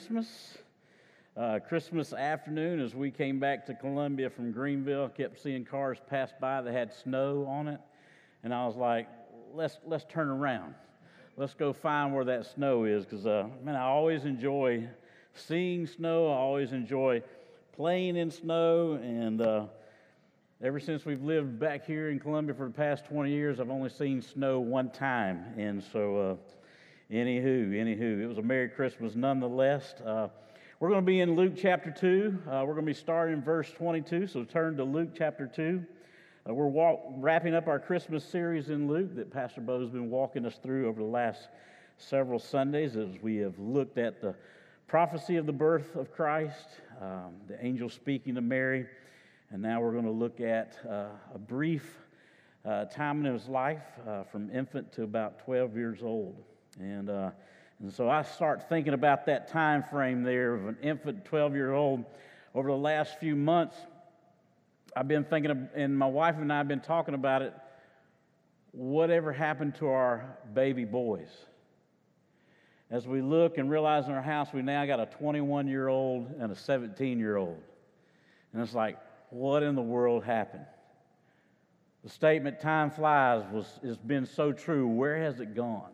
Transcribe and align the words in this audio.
Christmas. 0.00 0.56
Uh, 1.36 1.58
Christmas 1.68 2.14
afternoon, 2.14 2.80
as 2.80 2.94
we 2.94 3.10
came 3.10 3.38
back 3.38 3.66
to 3.66 3.74
Columbia 3.74 4.30
from 4.30 4.50
Greenville, 4.50 5.10
kept 5.10 5.38
seeing 5.42 5.62
cars 5.62 5.98
pass 6.08 6.32
by 6.40 6.62
that 6.62 6.72
had 6.72 6.90
snow 6.90 7.44
on 7.44 7.68
it, 7.68 7.78
and 8.42 8.54
I 8.54 8.64
was 8.64 8.76
like, 8.76 9.08
"Let's 9.52 9.76
let's 9.84 10.06
turn 10.08 10.28
around, 10.28 10.74
let's 11.36 11.52
go 11.52 11.74
find 11.74 12.14
where 12.14 12.24
that 12.24 12.46
snow 12.46 12.84
is." 12.84 13.04
Because 13.04 13.26
uh, 13.26 13.46
man, 13.62 13.76
I 13.76 13.82
always 13.82 14.24
enjoy 14.24 14.88
seeing 15.34 15.86
snow. 15.86 16.28
I 16.28 16.36
always 16.36 16.72
enjoy 16.72 17.22
playing 17.72 18.16
in 18.16 18.30
snow, 18.30 18.94
and 18.94 19.42
uh, 19.42 19.66
Ever 20.62 20.78
since 20.78 21.06
we've 21.06 21.22
lived 21.22 21.58
back 21.58 21.86
here 21.86 22.10
in 22.10 22.18
Columbia 22.18 22.54
for 22.54 22.66
the 22.66 22.74
past 22.74 23.06
20 23.06 23.30
years, 23.30 23.60
I've 23.60 23.70
only 23.70 23.88
seen 23.88 24.20
snow 24.20 24.60
one 24.60 24.90
time. 24.90 25.42
And 25.56 25.82
so, 25.82 26.16
uh, 26.18 26.36
anywho, 27.10 27.70
anywho, 27.70 28.22
it 28.22 28.26
was 28.26 28.38
a 28.38 28.42
Merry 28.42 28.68
Christmas 28.68 29.14
nonetheless. 29.16 29.94
Uh, 30.04 30.28
we're 30.78 30.90
going 30.90 31.02
to 31.02 31.06
be 31.06 31.20
in 31.20 31.34
Luke 31.34 31.54
chapter 31.56 31.90
2. 31.90 32.38
Uh, 32.46 32.62
we're 32.64 32.74
going 32.74 32.86
to 32.86 32.92
be 32.92 32.94
starting 32.94 33.34
in 33.34 33.42
verse 33.42 33.70
22. 33.72 34.28
So, 34.28 34.44
turn 34.44 34.76
to 34.76 34.84
Luke 34.84 35.10
chapter 35.16 35.46
2. 35.46 35.84
Uh, 36.48 36.54
we're 36.54 36.68
walk, 36.68 37.00
wrapping 37.16 37.54
up 37.54 37.66
our 37.66 37.80
Christmas 37.80 38.24
series 38.24 38.70
in 38.70 38.86
Luke 38.86 39.14
that 39.16 39.30
Pastor 39.30 39.60
Bo's 39.60 39.90
been 39.90 40.08
walking 40.08 40.46
us 40.46 40.58
through 40.62 40.88
over 40.88 41.02
the 41.02 41.08
last 41.08 41.48
several 41.98 42.38
Sundays 42.38 42.96
as 42.96 43.08
we 43.20 43.36
have 43.38 43.58
looked 43.58 43.98
at 43.98 44.20
the 44.20 44.34
prophecy 44.86 45.36
of 45.36 45.46
the 45.46 45.52
birth 45.52 45.96
of 45.96 46.12
Christ, 46.12 46.68
um, 47.00 47.34
the 47.48 47.62
angel 47.64 47.88
speaking 47.88 48.36
to 48.36 48.40
Mary. 48.40 48.86
And 49.50 49.60
now 49.60 49.80
we're 49.80 49.92
going 49.92 50.04
to 50.04 50.10
look 50.12 50.40
at 50.40 50.78
uh, 50.88 51.06
a 51.34 51.38
brief 51.38 52.06
uh, 52.64 52.84
time 52.84 53.26
in 53.26 53.32
his 53.32 53.48
life 53.48 53.82
uh, 54.08 54.22
from 54.22 54.48
infant 54.50 54.92
to 54.92 55.02
about 55.02 55.44
12 55.44 55.76
years 55.76 56.02
old. 56.02 56.44
And, 56.80 57.10
uh, 57.10 57.30
and 57.80 57.92
so 57.92 58.08
I 58.08 58.22
start 58.22 58.68
thinking 58.68 58.94
about 58.94 59.26
that 59.26 59.48
time 59.48 59.82
frame 59.82 60.22
there 60.22 60.54
of 60.54 60.66
an 60.66 60.78
infant, 60.82 61.24
12 61.26 61.54
year 61.54 61.72
old. 61.72 62.04
Over 62.54 62.70
the 62.70 62.76
last 62.76 63.20
few 63.20 63.36
months, 63.36 63.76
I've 64.96 65.06
been 65.06 65.24
thinking, 65.24 65.50
of, 65.50 65.58
and 65.74 65.96
my 65.96 66.06
wife 66.06 66.36
and 66.36 66.52
I 66.52 66.58
have 66.58 66.68
been 66.68 66.80
talking 66.80 67.14
about 67.14 67.42
it. 67.42 67.54
Whatever 68.72 69.32
happened 69.32 69.74
to 69.76 69.88
our 69.88 70.38
baby 70.54 70.84
boys? 70.84 71.28
As 72.90 73.06
we 73.06 73.20
look 73.20 73.58
and 73.58 73.70
realize 73.70 74.06
in 74.06 74.12
our 74.12 74.22
house, 74.22 74.48
we 74.52 74.62
now 74.62 74.84
got 74.86 75.00
a 75.00 75.06
21 75.06 75.68
year 75.68 75.88
old 75.88 76.32
and 76.40 76.50
a 76.50 76.56
17 76.56 77.18
year 77.18 77.36
old. 77.36 77.60
And 78.52 78.62
it's 78.62 78.74
like, 78.74 78.98
what 79.28 79.62
in 79.62 79.74
the 79.74 79.82
world 79.82 80.24
happened? 80.24 80.66
The 82.02 82.10
statement, 82.10 82.60
time 82.60 82.90
flies, 82.90 83.44
was, 83.52 83.66
has 83.84 83.98
been 83.98 84.24
so 84.24 84.52
true. 84.52 84.88
Where 84.88 85.18
has 85.18 85.38
it 85.40 85.54
gone? 85.54 85.90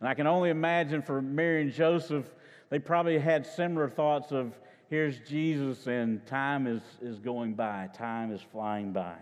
And 0.00 0.08
I 0.08 0.14
can 0.14 0.26
only 0.26 0.50
imagine 0.50 1.02
for 1.02 1.22
Mary 1.22 1.62
and 1.62 1.72
Joseph, 1.72 2.26
they 2.70 2.78
probably 2.78 3.18
had 3.18 3.46
similar 3.46 3.88
thoughts 3.88 4.32
of 4.32 4.58
here's 4.88 5.18
Jesus 5.20 5.86
and 5.86 6.24
time 6.26 6.66
is, 6.66 6.82
is 7.00 7.18
going 7.18 7.54
by, 7.54 7.88
time 7.94 8.32
is 8.32 8.40
flying 8.52 8.92
by. 8.92 9.16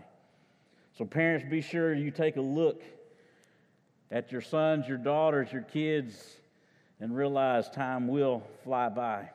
So, 0.97 1.05
parents, 1.05 1.45
be 1.49 1.61
sure 1.61 1.93
you 1.95 2.11
take 2.11 2.37
a 2.37 2.41
look 2.41 2.83
at 4.11 4.31
your 4.31 4.41
sons, 4.41 4.87
your 4.87 4.99
daughters, 4.99 5.53
your 5.53 5.62
kids, 5.62 6.37
and 7.01 7.17
realize 7.17 7.69
time 7.69 8.06
will 8.06 8.43
fly 8.62 8.89
by. 8.89 9.29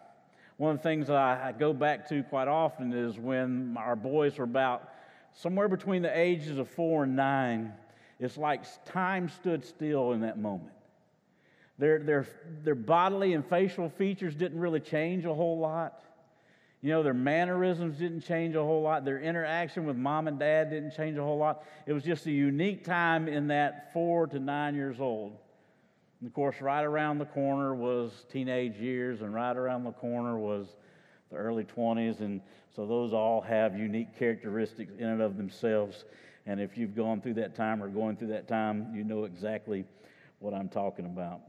One 0.58 0.72
of 0.72 0.78
the 0.78 0.84
things 0.84 1.08
that 1.08 1.16
I, 1.16 1.54
go 1.58 1.74
back 1.74 2.08
to 2.10 2.24
quite 2.24 2.48
often 2.48 2.94
is 2.94 3.18
when 3.18 3.76
our 3.78 3.96
boys 3.96 4.38
were 4.38 4.44
about 4.44 4.90
somewhere 5.34 5.68
between 5.68 6.02
the 6.02 6.18
ages 6.18 6.58
of 6.58 6.70
four 6.70 7.04
and 7.04 7.16
nine. 7.16 7.74
It's 8.20 8.38
like 8.38 8.64
time 8.86 9.30
stood 9.30 9.64
still 9.64 10.12
in 10.14 10.22
that 10.22 10.38
moment. 10.38 10.74
Their, 11.80 12.00
their, 12.00 12.28
their 12.64 12.76
bodily 12.76 13.34
and 13.34 13.46
facial 13.46 13.90
features 13.90 14.36
didn't 14.36 14.60
really 14.60 14.82
change 14.82 15.24
a 15.24 15.34
whole 15.34 15.58
lot. 15.58 16.04
You 16.82 16.92
know, 16.92 17.04
their 17.04 17.14
mannerisms 17.14 17.98
didn't 17.98 18.22
change 18.22 18.56
a 18.56 18.62
whole 18.62 18.82
lot. 18.82 19.06
Their 19.06 19.20
interaction 19.20 19.86
with 19.86 19.96
mom 19.96 20.28
and 20.28 20.38
dad 20.38 20.70
didn't 20.70 20.94
change 20.96 21.18
a 21.18 21.24
whole 21.24 21.38
lot. 21.38 21.64
It 21.86 21.94
was 21.94 22.04
just 22.04 22.26
a 22.26 22.32
unique 22.32 22.84
time 22.84 23.30
in 23.30 23.48
that 23.48 23.92
four 23.94 24.28
to 24.28 24.40
nine 24.40 24.76
years 24.76 25.00
old. 25.00 25.38
And 26.20 26.28
of 26.28 26.34
course, 26.34 26.56
right 26.60 26.84
around 26.84 27.18
the 27.20 27.26
corner 27.26 27.74
was 27.74 28.26
teenage 28.30 28.76
years, 28.76 29.22
and 29.22 29.34
right 29.34 29.56
around 29.56 29.86
the 29.86 29.92
corner 29.92 30.38
was 30.38 30.68
the 31.32 31.38
early 31.38 31.64
20s. 31.64 32.20
And 32.20 32.42
so 32.76 32.86
those 32.86 33.14
all 33.14 33.40
have 33.42 33.78
unique 33.78 34.18
characteristics 34.18 34.92
in 34.98 35.08
and 35.08 35.22
of 35.22 35.38
themselves. 35.38 36.04
And 36.46 36.60
if 36.60 36.78
you've 36.78 36.96
gone 36.96 37.22
through 37.22 37.36
that 37.36 37.56
time 37.56 37.82
or 37.82 37.88
going 37.88 38.18
through 38.18 38.30
that 38.30 38.50
time, 38.50 38.94
you 38.94 39.06
know 39.06 39.24
exactly 39.24 39.86
what 40.40 40.54
I'm 40.54 40.70
talking 40.70 41.06
about. 41.06 41.42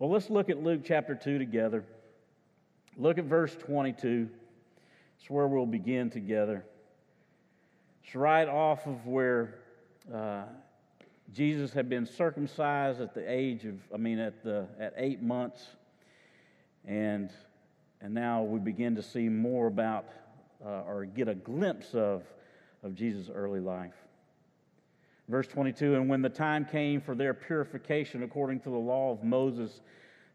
Well, 0.00 0.08
let's 0.08 0.30
look 0.30 0.48
at 0.48 0.62
Luke 0.62 0.80
chapter 0.82 1.14
2 1.14 1.38
together. 1.38 1.84
Look 2.96 3.18
at 3.18 3.26
verse 3.26 3.54
22. 3.54 4.30
It's 5.18 5.28
where 5.28 5.46
we'll 5.46 5.66
begin 5.66 6.08
together. 6.08 6.64
It's 8.02 8.14
right 8.14 8.48
off 8.48 8.86
of 8.86 9.06
where 9.06 9.56
uh, 10.10 10.44
Jesus 11.34 11.74
had 11.74 11.90
been 11.90 12.06
circumcised 12.06 13.02
at 13.02 13.12
the 13.12 13.30
age 13.30 13.66
of, 13.66 13.74
I 13.92 13.98
mean, 13.98 14.18
at, 14.18 14.42
the, 14.42 14.66
at 14.78 14.94
eight 14.96 15.20
months. 15.20 15.66
And, 16.86 17.28
and 18.00 18.14
now 18.14 18.42
we 18.42 18.58
begin 18.58 18.96
to 18.96 19.02
see 19.02 19.28
more 19.28 19.66
about 19.66 20.06
uh, 20.64 20.84
or 20.88 21.04
get 21.04 21.28
a 21.28 21.34
glimpse 21.34 21.92
of, 21.92 22.22
of 22.82 22.94
Jesus' 22.94 23.28
early 23.28 23.60
life. 23.60 23.92
Verse 25.30 25.46
22 25.46 25.94
And 25.94 26.08
when 26.08 26.22
the 26.22 26.28
time 26.28 26.64
came 26.64 27.00
for 27.00 27.14
their 27.14 27.32
purification 27.32 28.24
according 28.24 28.60
to 28.60 28.70
the 28.70 28.76
law 28.76 29.12
of 29.12 29.22
Moses, 29.22 29.80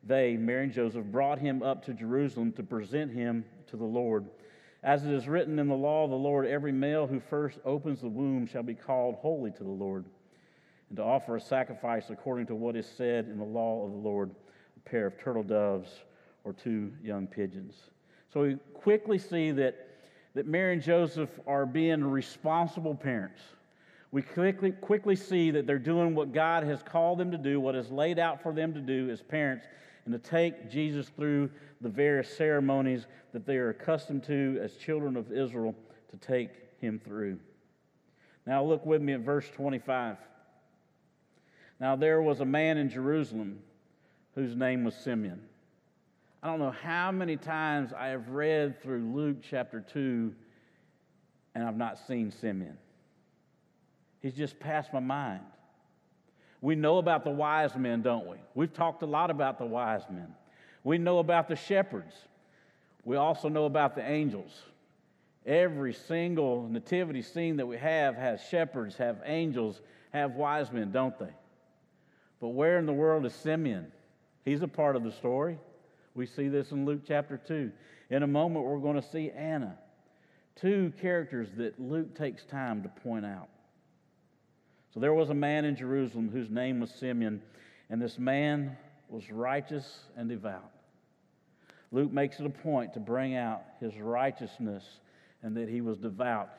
they, 0.04 0.38
Mary 0.38 0.64
and 0.64 0.74
Joseph, 0.74 1.06
brought 1.06 1.38
him 1.38 1.62
up 1.62 1.84
to 1.86 1.94
Jerusalem 1.94 2.54
to 2.54 2.64
present 2.64 3.12
him 3.12 3.44
to 3.68 3.76
the 3.76 3.84
Lord. 3.84 4.26
As 4.84 5.04
it 5.04 5.12
is 5.12 5.28
written 5.28 5.60
in 5.60 5.68
the 5.68 5.76
law 5.76 6.06
of 6.06 6.12
the 6.12 6.16
Lord, 6.16 6.46
every 6.46 6.72
male 6.72 7.08
who 7.08 7.20
first 7.20 7.60
opens 7.66 8.02
the 8.02 8.08
womb 8.08 8.48
shall 8.48 8.64
be 8.64 8.76
called 8.76 9.16
holy 9.16 9.52
to 9.52 9.64
the 9.64 9.70
Lord 9.70 10.06
and 10.90 10.98
to 10.98 11.04
offer 11.04 11.36
a 11.36 11.42
sacrifice 11.42 12.10
according 12.10 12.46
to 12.48 12.56
what 12.56 12.76
is 12.76 12.88
said 12.88 13.26
in 13.26 13.38
the 13.38 13.44
law 13.44 13.84
of 13.84 13.92
the 13.92 13.98
Lord 13.98 14.30
a 14.78 14.90
pair 14.90 15.08
of 15.08 15.20
turtle 15.20 15.44
doves 15.44 15.90
or 16.44 16.54
two 16.54 16.94
young 17.04 17.28
pigeons. 17.28 17.76
So 18.32 18.42
we 18.42 18.58
quickly 18.74 19.18
see 19.18 19.52
that, 19.52 19.88
that 20.36 20.46
Mary 20.46 20.74
and 20.74 20.82
Joseph 20.82 21.32
are 21.48 21.66
being 21.66 22.04
responsible 22.04 22.94
parents. 22.94 23.42
We 24.16 24.22
quickly, 24.22 24.72
quickly 24.72 25.18
see 25.18 25.52
that 25.52 25.68
they're 25.68 25.78
doing 25.78 26.16
what 26.16 26.32
God 26.32 26.64
has 26.64 26.82
called 26.82 27.20
them 27.20 27.32
to 27.32 27.38
do, 27.38 27.60
what 27.60 27.76
is 27.76 27.92
laid 27.92 28.18
out 28.18 28.42
for 28.42 28.54
them 28.54 28.74
to 28.74 28.80
do 28.80 29.10
as 29.10 29.22
parents, 29.22 29.66
and 30.06 30.14
to 30.14 30.30
take 30.30 30.72
Jesus 30.72 31.10
through 31.10 31.50
the 31.82 31.90
various 31.90 32.34
ceremonies 32.38 33.08
that 33.34 33.46
they 33.46 33.58
are 33.58 33.72
accustomed 33.72 34.24
to 34.24 34.58
as 34.64 34.78
children 34.78 35.18
of 35.18 35.34
Israel 35.34 35.76
to 36.12 36.16
take 36.26 36.50
him 36.80 36.98
through. 36.98 37.38
Now, 38.48 38.64
look 38.64 38.86
with 38.86 39.02
me 39.02 39.12
at 39.12 39.20
verse 39.20 39.50
25. 39.54 40.16
Now, 41.82 41.98
there 41.98 42.22
was 42.22 42.40
a 42.40 42.46
man 42.46 42.78
in 42.78 42.90
Jerusalem 42.90 43.60
whose 44.34 44.56
name 44.56 44.86
was 44.86 44.96
Simeon. 44.96 45.42
I 46.42 46.48
don't 46.48 46.60
know 46.60 46.72
how 46.72 47.12
many 47.12 47.36
times 47.36 47.92
I 47.92 48.08
have 48.08 48.30
read 48.30 48.82
through 48.82 49.12
Luke 49.14 49.40
chapter 49.42 49.82
2 49.82 50.34
and 51.54 51.66
I've 51.66 51.76
not 51.76 51.98
seen 52.08 52.32
Simeon. 52.32 52.78
He's 54.26 54.34
just 54.34 54.60
passed 54.60 54.92
my 54.92 55.00
mind. 55.00 55.42
We 56.60 56.74
know 56.74 56.98
about 56.98 57.26
the 57.26 57.30
wise 57.30 57.76
men, 57.76 58.02
don't 58.02 58.26
we? 58.26 58.38
We've 58.56 58.74
talked 58.74 59.04
a 59.04 59.06
lot 59.06 59.30
about 59.30 59.60
the 59.60 59.68
wise 59.68 60.02
men. 60.10 60.34
We 60.84 60.98
know 60.98 61.20
about 61.20 61.48
the 61.48 61.56
shepherds. 61.56 62.16
We 63.04 63.18
also 63.18 63.50
know 63.50 63.66
about 63.66 63.94
the 63.94 64.02
angels. 64.02 64.52
Every 65.46 65.94
single 65.94 66.68
nativity 66.68 67.22
scene 67.22 67.58
that 67.58 67.68
we 67.68 67.78
have 67.78 68.16
has 68.16 68.42
shepherds, 68.42 68.98
have 68.98 69.22
angels, 69.26 69.80
have 70.12 70.32
wise 70.32 70.72
men, 70.72 70.92
don't 70.92 71.20
they? 71.20 71.34
But 72.42 72.48
where 72.48 72.80
in 72.80 72.88
the 72.88 72.94
world 72.94 73.28
is 73.28 73.36
Simeon? 73.36 73.92
He's 74.44 74.64
a 74.64 74.68
part 74.68 74.96
of 74.96 75.04
the 75.04 75.12
story. 75.12 75.60
We 76.16 76.26
see 76.26 76.48
this 76.48 76.72
in 76.72 76.84
Luke 76.84 77.02
chapter 77.08 77.38
2. 77.38 77.72
In 78.10 78.24
a 78.24 78.28
moment, 78.28 78.66
we're 78.66 78.80
going 78.80 79.00
to 79.00 79.08
see 79.08 79.30
Anna. 79.30 79.78
Two 80.56 80.92
characters 81.00 81.50
that 81.58 81.80
Luke 81.80 82.16
takes 82.16 82.44
time 82.44 82.82
to 82.82 82.90
point 82.90 83.24
out. 83.24 83.50
So 84.96 85.02
there 85.02 85.14
was 85.14 85.30
a 85.30 85.34
man 85.34 85.66
in 85.66 85.76
Jerusalem 85.76 86.30
whose 86.30 86.50
name 86.50 86.80
was 86.80 86.90
Simeon, 86.90 87.42
and 87.90 88.02
this 88.02 88.18
man 88.18 88.78
was 89.10 89.30
righteous 89.30 90.06
and 90.16 90.30
devout. 90.30 90.72
Luke 91.92 92.14
makes 92.14 92.40
it 92.40 92.46
a 92.46 92.50
point 92.50 92.94
to 92.94 93.02
bring 93.02 93.36
out 93.36 93.62
his 93.82 93.98
righteousness 93.98 94.86
and 95.44 95.56
that 95.58 95.68
he 95.68 95.82
was 95.82 95.98
devout. 95.98 96.50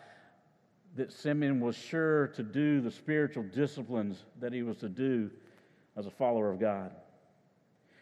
That 0.97 1.11
Simeon 1.11 1.61
was 1.61 1.77
sure 1.77 2.27
to 2.29 2.43
do 2.43 2.83
the 2.83 2.91
spiritual 2.91 3.43
disciplines 3.43 4.25
that 4.39 4.53
he 4.53 4.63
was 4.63 4.77
to 4.79 4.91
do 4.91 5.31
as 5.97 6.05
a 6.05 6.11
follower 6.11 6.51
of 6.51 6.61
God. 6.61 6.93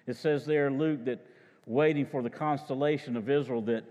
It 0.08 0.16
says 0.16 0.44
there, 0.44 0.68
Luke, 0.68 1.04
that 1.04 1.24
waiting 1.64 2.06
for 2.06 2.22
the 2.22 2.30
constellation 2.30 3.16
of 3.16 3.30
Israel, 3.30 3.62
that 3.62 3.84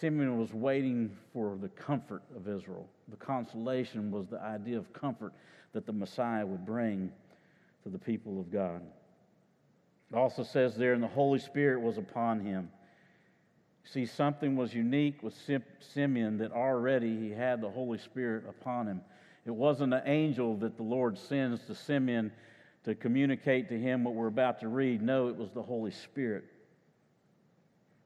Simeon 0.00 0.38
was 0.38 0.52
waiting 0.52 1.10
for 1.32 1.56
the 1.60 1.68
comfort 1.68 2.22
of 2.34 2.48
Israel. 2.48 2.88
The 3.08 3.16
consolation 3.16 4.10
was 4.10 4.26
the 4.26 4.40
idea 4.40 4.78
of 4.78 4.92
comfort 4.92 5.32
that 5.72 5.86
the 5.86 5.92
Messiah 5.92 6.46
would 6.46 6.64
bring 6.64 7.10
to 7.82 7.88
the 7.88 7.98
people 7.98 8.40
of 8.40 8.50
God. 8.50 8.82
It 10.10 10.16
also 10.16 10.42
says 10.42 10.76
there, 10.76 10.94
and 10.94 11.02
the 11.02 11.08
Holy 11.08 11.38
Spirit 11.38 11.80
was 11.80 11.98
upon 11.98 12.40
him. 12.40 12.70
See, 13.84 14.06
something 14.06 14.56
was 14.56 14.72
unique 14.72 15.22
with 15.22 15.34
Simeon 15.94 16.38
that 16.38 16.52
already 16.52 17.18
he 17.18 17.30
had 17.30 17.60
the 17.60 17.70
Holy 17.70 17.98
Spirit 17.98 18.44
upon 18.48 18.86
him. 18.86 19.00
It 19.44 19.50
wasn't 19.50 19.92
an 19.92 20.02
angel 20.06 20.56
that 20.58 20.76
the 20.76 20.82
Lord 20.84 21.18
sends 21.18 21.64
to 21.64 21.74
Simeon 21.74 22.30
to 22.84 22.94
communicate 22.94 23.68
to 23.68 23.78
him 23.78 24.04
what 24.04 24.14
we're 24.14 24.28
about 24.28 24.60
to 24.60 24.68
read. 24.68 25.02
No, 25.02 25.28
it 25.28 25.36
was 25.36 25.50
the 25.50 25.62
Holy 25.62 25.90
Spirit. 25.90 26.44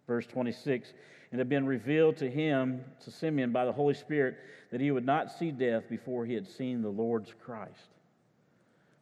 Verse 0.06 0.26
26 0.26 0.92
It 1.32 1.38
had 1.38 1.49
been 1.49 1.67
revealed 1.67 2.17
to 2.19 2.31
him, 2.31 2.84
to 3.05 3.11
Simeon, 3.11 3.52
by 3.52 3.64
the 3.64 3.73
Holy 3.73 3.94
Spirit, 3.94 4.37
that 4.70 4.81
he 4.81 4.90
would 4.90 5.05
not 5.05 5.31
see 5.31 5.50
death 5.50 5.84
before 5.88 6.25
he 6.25 6.34
had 6.34 6.46
seen 6.46 6.82
the 6.82 6.88
Lord's 6.88 7.32
Christ. 7.44 7.88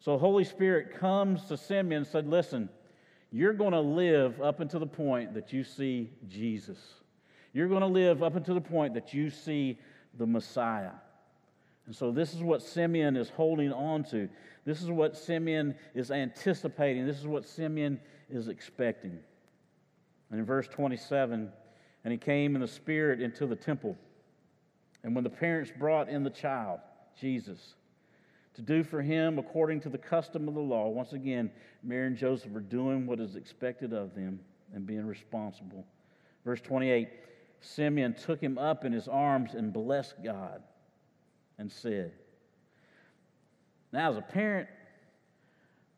So, 0.00 0.18
Holy 0.18 0.44
Spirit 0.44 0.98
comes 0.98 1.44
to 1.44 1.56
Simeon 1.56 2.02
and 2.02 2.06
said, 2.06 2.26
Listen, 2.26 2.68
you're 3.30 3.52
going 3.52 3.72
to 3.72 3.80
live 3.80 4.40
up 4.40 4.60
until 4.60 4.80
the 4.80 4.86
point 4.86 5.34
that 5.34 5.52
you 5.52 5.64
see 5.64 6.10
Jesus. 6.28 6.78
You're 7.52 7.68
going 7.68 7.80
to 7.80 7.86
live 7.86 8.22
up 8.22 8.36
until 8.36 8.54
the 8.54 8.60
point 8.60 8.94
that 8.94 9.14
you 9.14 9.30
see 9.30 9.78
the 10.18 10.26
Messiah. 10.26 10.92
And 11.86 11.94
so, 11.94 12.10
this 12.10 12.34
is 12.34 12.42
what 12.42 12.62
Simeon 12.62 13.16
is 13.16 13.28
holding 13.30 13.72
on 13.72 14.04
to. 14.04 14.28
This 14.64 14.82
is 14.82 14.90
what 14.90 15.16
Simeon 15.16 15.74
is 15.94 16.10
anticipating. 16.10 17.06
This 17.06 17.18
is 17.18 17.26
what 17.26 17.46
Simeon 17.46 18.00
is 18.30 18.48
expecting. 18.48 19.18
And 20.30 20.40
in 20.40 20.46
verse 20.46 20.66
27, 20.68 21.52
and 22.04 22.12
he 22.12 22.18
came 22.18 22.54
in 22.54 22.60
the 22.60 22.68
Spirit 22.68 23.20
into 23.20 23.46
the 23.46 23.56
temple. 23.56 23.96
And 25.02 25.14
when 25.14 25.24
the 25.24 25.30
parents 25.30 25.72
brought 25.76 26.08
in 26.08 26.22
the 26.22 26.30
child, 26.30 26.80
Jesus, 27.18 27.74
to 28.54 28.62
do 28.62 28.84
for 28.84 29.02
him 29.02 29.38
according 29.38 29.80
to 29.80 29.88
the 29.88 29.98
custom 29.98 30.46
of 30.46 30.54
the 30.54 30.60
law, 30.60 30.88
once 30.88 31.12
again, 31.12 31.50
Mary 31.82 32.06
and 32.06 32.16
Joseph 32.16 32.54
are 32.54 32.60
doing 32.60 33.06
what 33.06 33.20
is 33.20 33.36
expected 33.36 33.92
of 33.92 34.14
them 34.14 34.38
and 34.72 34.86
being 34.86 35.06
responsible. 35.06 35.84
Verse 36.44 36.60
28 36.60 37.08
Simeon 37.60 38.14
took 38.14 38.40
him 38.40 38.58
up 38.58 38.84
in 38.84 38.92
his 38.92 39.08
arms 39.08 39.54
and 39.54 39.72
blessed 39.72 40.16
God 40.22 40.62
and 41.58 41.72
said, 41.72 42.12
Now, 43.90 44.10
as 44.10 44.18
a 44.18 44.22
parent, 44.22 44.68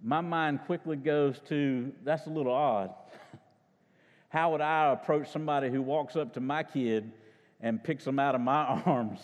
my 0.00 0.20
mind 0.20 0.60
quickly 0.66 0.96
goes 0.96 1.40
to 1.48 1.92
that's 2.04 2.26
a 2.26 2.30
little 2.30 2.52
odd. 2.52 2.94
How 4.36 4.50
would 4.52 4.60
I 4.60 4.92
approach 4.92 5.32
somebody 5.32 5.70
who 5.70 5.80
walks 5.80 6.14
up 6.14 6.34
to 6.34 6.40
my 6.40 6.62
kid 6.62 7.10
and 7.62 7.82
picks 7.82 8.04
them 8.04 8.18
out 8.18 8.34
of 8.34 8.42
my 8.42 8.82
arms 8.84 9.18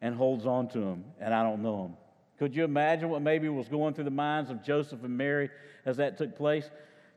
and 0.00 0.14
holds 0.14 0.46
on 0.46 0.68
to 0.68 0.78
them 0.78 1.04
and 1.18 1.34
I 1.34 1.42
don't 1.42 1.62
know 1.62 1.82
them? 1.82 1.96
Could 2.38 2.54
you 2.54 2.62
imagine 2.62 3.08
what 3.08 3.22
maybe 3.22 3.48
was 3.48 3.66
going 3.66 3.92
through 3.92 4.04
the 4.04 4.10
minds 4.12 4.48
of 4.48 4.62
Joseph 4.62 5.02
and 5.02 5.18
Mary 5.18 5.50
as 5.84 5.96
that 5.96 6.16
took 6.16 6.36
place? 6.36 6.70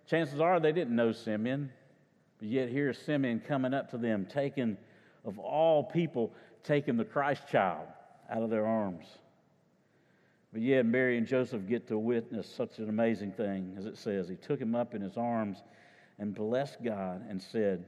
Chances 0.07 0.39
are 0.39 0.59
they 0.59 0.71
didn't 0.71 0.95
know 0.95 1.11
Simeon, 1.11 1.71
but 2.39 2.47
yet 2.47 2.69
here's 2.69 2.97
Simeon 2.97 3.43
coming 3.47 3.75
up 3.75 3.91
to 3.91 3.99
them, 3.99 4.25
taking, 4.25 4.75
of 5.23 5.37
all 5.37 5.83
people, 5.83 6.33
taking 6.63 6.97
the 6.97 7.05
Christ 7.05 7.43
child 7.47 7.85
out 8.27 8.41
of 8.41 8.49
their 8.49 8.65
arms. 8.65 9.05
But 10.51 10.63
yet, 10.63 10.87
Mary 10.87 11.19
and 11.19 11.27
Joseph 11.27 11.67
get 11.67 11.87
to 11.89 11.99
witness 11.99 12.47
such 12.47 12.79
an 12.79 12.89
amazing 12.89 13.33
thing, 13.33 13.75
as 13.77 13.85
it 13.85 13.99
says. 13.99 14.27
He 14.27 14.35
took 14.35 14.59
him 14.59 14.73
up 14.73 14.95
in 14.95 15.01
his 15.01 15.15
arms 15.15 15.59
and 16.19 16.33
blessed 16.33 16.83
God 16.83 17.23
and 17.29 17.41
said, 17.41 17.85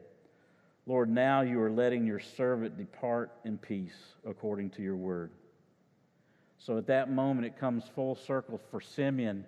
Lord, 0.87 1.09
now 1.09 1.41
you 1.41 1.59
are 1.61 1.71
letting 1.71 2.05
your 2.05 2.19
servant 2.19 2.77
depart 2.77 3.31
in 3.43 3.57
peace 3.57 4.15
according 4.27 4.69
to 4.71 4.81
your 4.81 4.95
word. 4.95 5.31
So 6.57 6.77
at 6.77 6.87
that 6.87 7.11
moment, 7.11 7.47
it 7.47 7.59
comes 7.59 7.83
full 7.95 8.15
circle 8.15 8.59
for 8.71 8.81
Simeon 8.81 9.45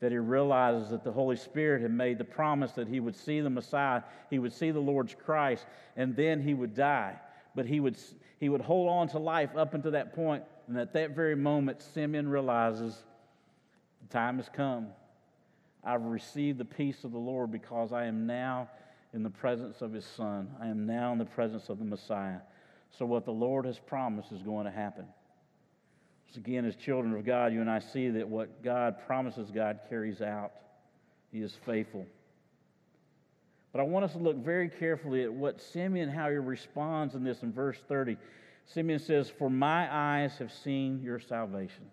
that 0.00 0.12
he 0.12 0.18
realizes 0.18 0.90
that 0.90 1.02
the 1.02 1.12
Holy 1.12 1.36
Spirit 1.36 1.82
had 1.82 1.90
made 1.90 2.18
the 2.18 2.24
promise 2.24 2.72
that 2.72 2.88
he 2.88 3.00
would 3.00 3.16
see 3.16 3.40
the 3.40 3.50
Messiah, 3.50 4.02
he 4.30 4.38
would 4.38 4.52
see 4.52 4.70
the 4.70 4.80
Lord's 4.80 5.14
Christ, 5.14 5.66
and 5.96 6.14
then 6.14 6.40
he 6.40 6.54
would 6.54 6.74
die. 6.74 7.16
But 7.54 7.66
he 7.66 7.80
would, 7.80 7.96
he 8.38 8.48
would 8.48 8.60
hold 8.60 8.88
on 8.88 9.08
to 9.08 9.18
life 9.18 9.56
up 9.56 9.74
until 9.74 9.90
that 9.92 10.14
point, 10.14 10.44
and 10.68 10.78
at 10.78 10.92
that 10.92 11.16
very 11.16 11.34
moment, 11.34 11.82
Simeon 11.82 12.28
realizes 12.28 13.02
the 14.02 14.08
time 14.08 14.36
has 14.36 14.48
come. 14.48 14.88
I've 15.88 16.04
received 16.04 16.58
the 16.58 16.66
peace 16.66 17.02
of 17.04 17.12
the 17.12 17.18
Lord 17.18 17.50
because 17.50 17.94
I 17.94 18.04
am 18.04 18.26
now 18.26 18.68
in 19.14 19.22
the 19.22 19.30
presence 19.30 19.80
of 19.80 19.90
his 19.90 20.04
Son. 20.04 20.50
I 20.60 20.66
am 20.66 20.84
now 20.84 21.12
in 21.12 21.18
the 21.18 21.24
presence 21.24 21.70
of 21.70 21.78
the 21.78 21.84
Messiah. 21.86 22.40
So, 22.90 23.06
what 23.06 23.24
the 23.24 23.32
Lord 23.32 23.64
has 23.64 23.78
promised 23.78 24.30
is 24.30 24.42
going 24.42 24.66
to 24.66 24.70
happen. 24.70 25.06
So, 26.34 26.40
again, 26.40 26.66
as 26.66 26.76
children 26.76 27.14
of 27.14 27.24
God, 27.24 27.54
you 27.54 27.62
and 27.62 27.70
I 27.70 27.78
see 27.78 28.10
that 28.10 28.28
what 28.28 28.62
God 28.62 28.96
promises, 29.06 29.50
God 29.50 29.80
carries 29.88 30.20
out. 30.20 30.52
He 31.32 31.40
is 31.40 31.56
faithful. 31.64 32.06
But 33.72 33.80
I 33.80 33.84
want 33.84 34.04
us 34.04 34.12
to 34.12 34.18
look 34.18 34.36
very 34.36 34.68
carefully 34.68 35.24
at 35.24 35.32
what 35.32 35.58
Simeon, 35.58 36.10
how 36.10 36.28
he 36.28 36.36
responds 36.36 37.14
in 37.14 37.24
this 37.24 37.42
in 37.42 37.50
verse 37.50 37.78
30. 37.88 38.18
Simeon 38.66 38.98
says, 38.98 39.30
For 39.30 39.48
my 39.48 39.88
eyes 39.90 40.36
have 40.38 40.52
seen 40.52 41.00
your 41.02 41.18
salvation. 41.18 41.86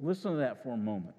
Listen 0.00 0.32
to 0.32 0.38
that 0.38 0.64
for 0.64 0.74
a 0.74 0.76
moment. 0.76 1.14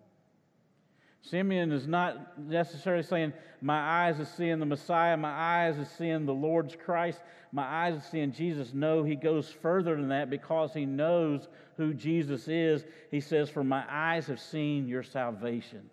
Simeon 1.22 1.72
is 1.72 1.88
not 1.88 2.40
necessarily 2.40 3.04
saying, 3.04 3.34
My 3.62 4.08
eyes 4.08 4.20
are 4.20 4.26
seeing 4.26 4.60
the 4.60 4.66
Messiah, 4.66 5.18
my 5.18 5.32
eyes 5.32 5.78
are 5.78 5.90
seeing 5.98 6.26
the 6.26 6.34
Lord's 6.34 6.76
Christ, 6.76 7.20
my 7.52 7.64
eyes 7.64 7.98
are 7.98 8.08
seeing 8.10 8.32
Jesus. 8.32 8.74
No, 8.74 9.04
he 9.04 9.16
goes 9.16 9.50
further 9.50 9.96
than 9.96 10.10
that 10.10 10.30
because 10.30 10.74
he 10.74 10.86
knows 10.86 11.48
who 11.78 11.94
Jesus 11.94 12.48
is. 12.48 12.86
He 13.12 13.20
says, 13.20 13.50
For 13.50 13.64
my 13.64 13.84
eyes 13.90 14.28
have 14.28 14.40
seen 14.40 14.88
your 14.88 15.04
salvation. 15.04 15.90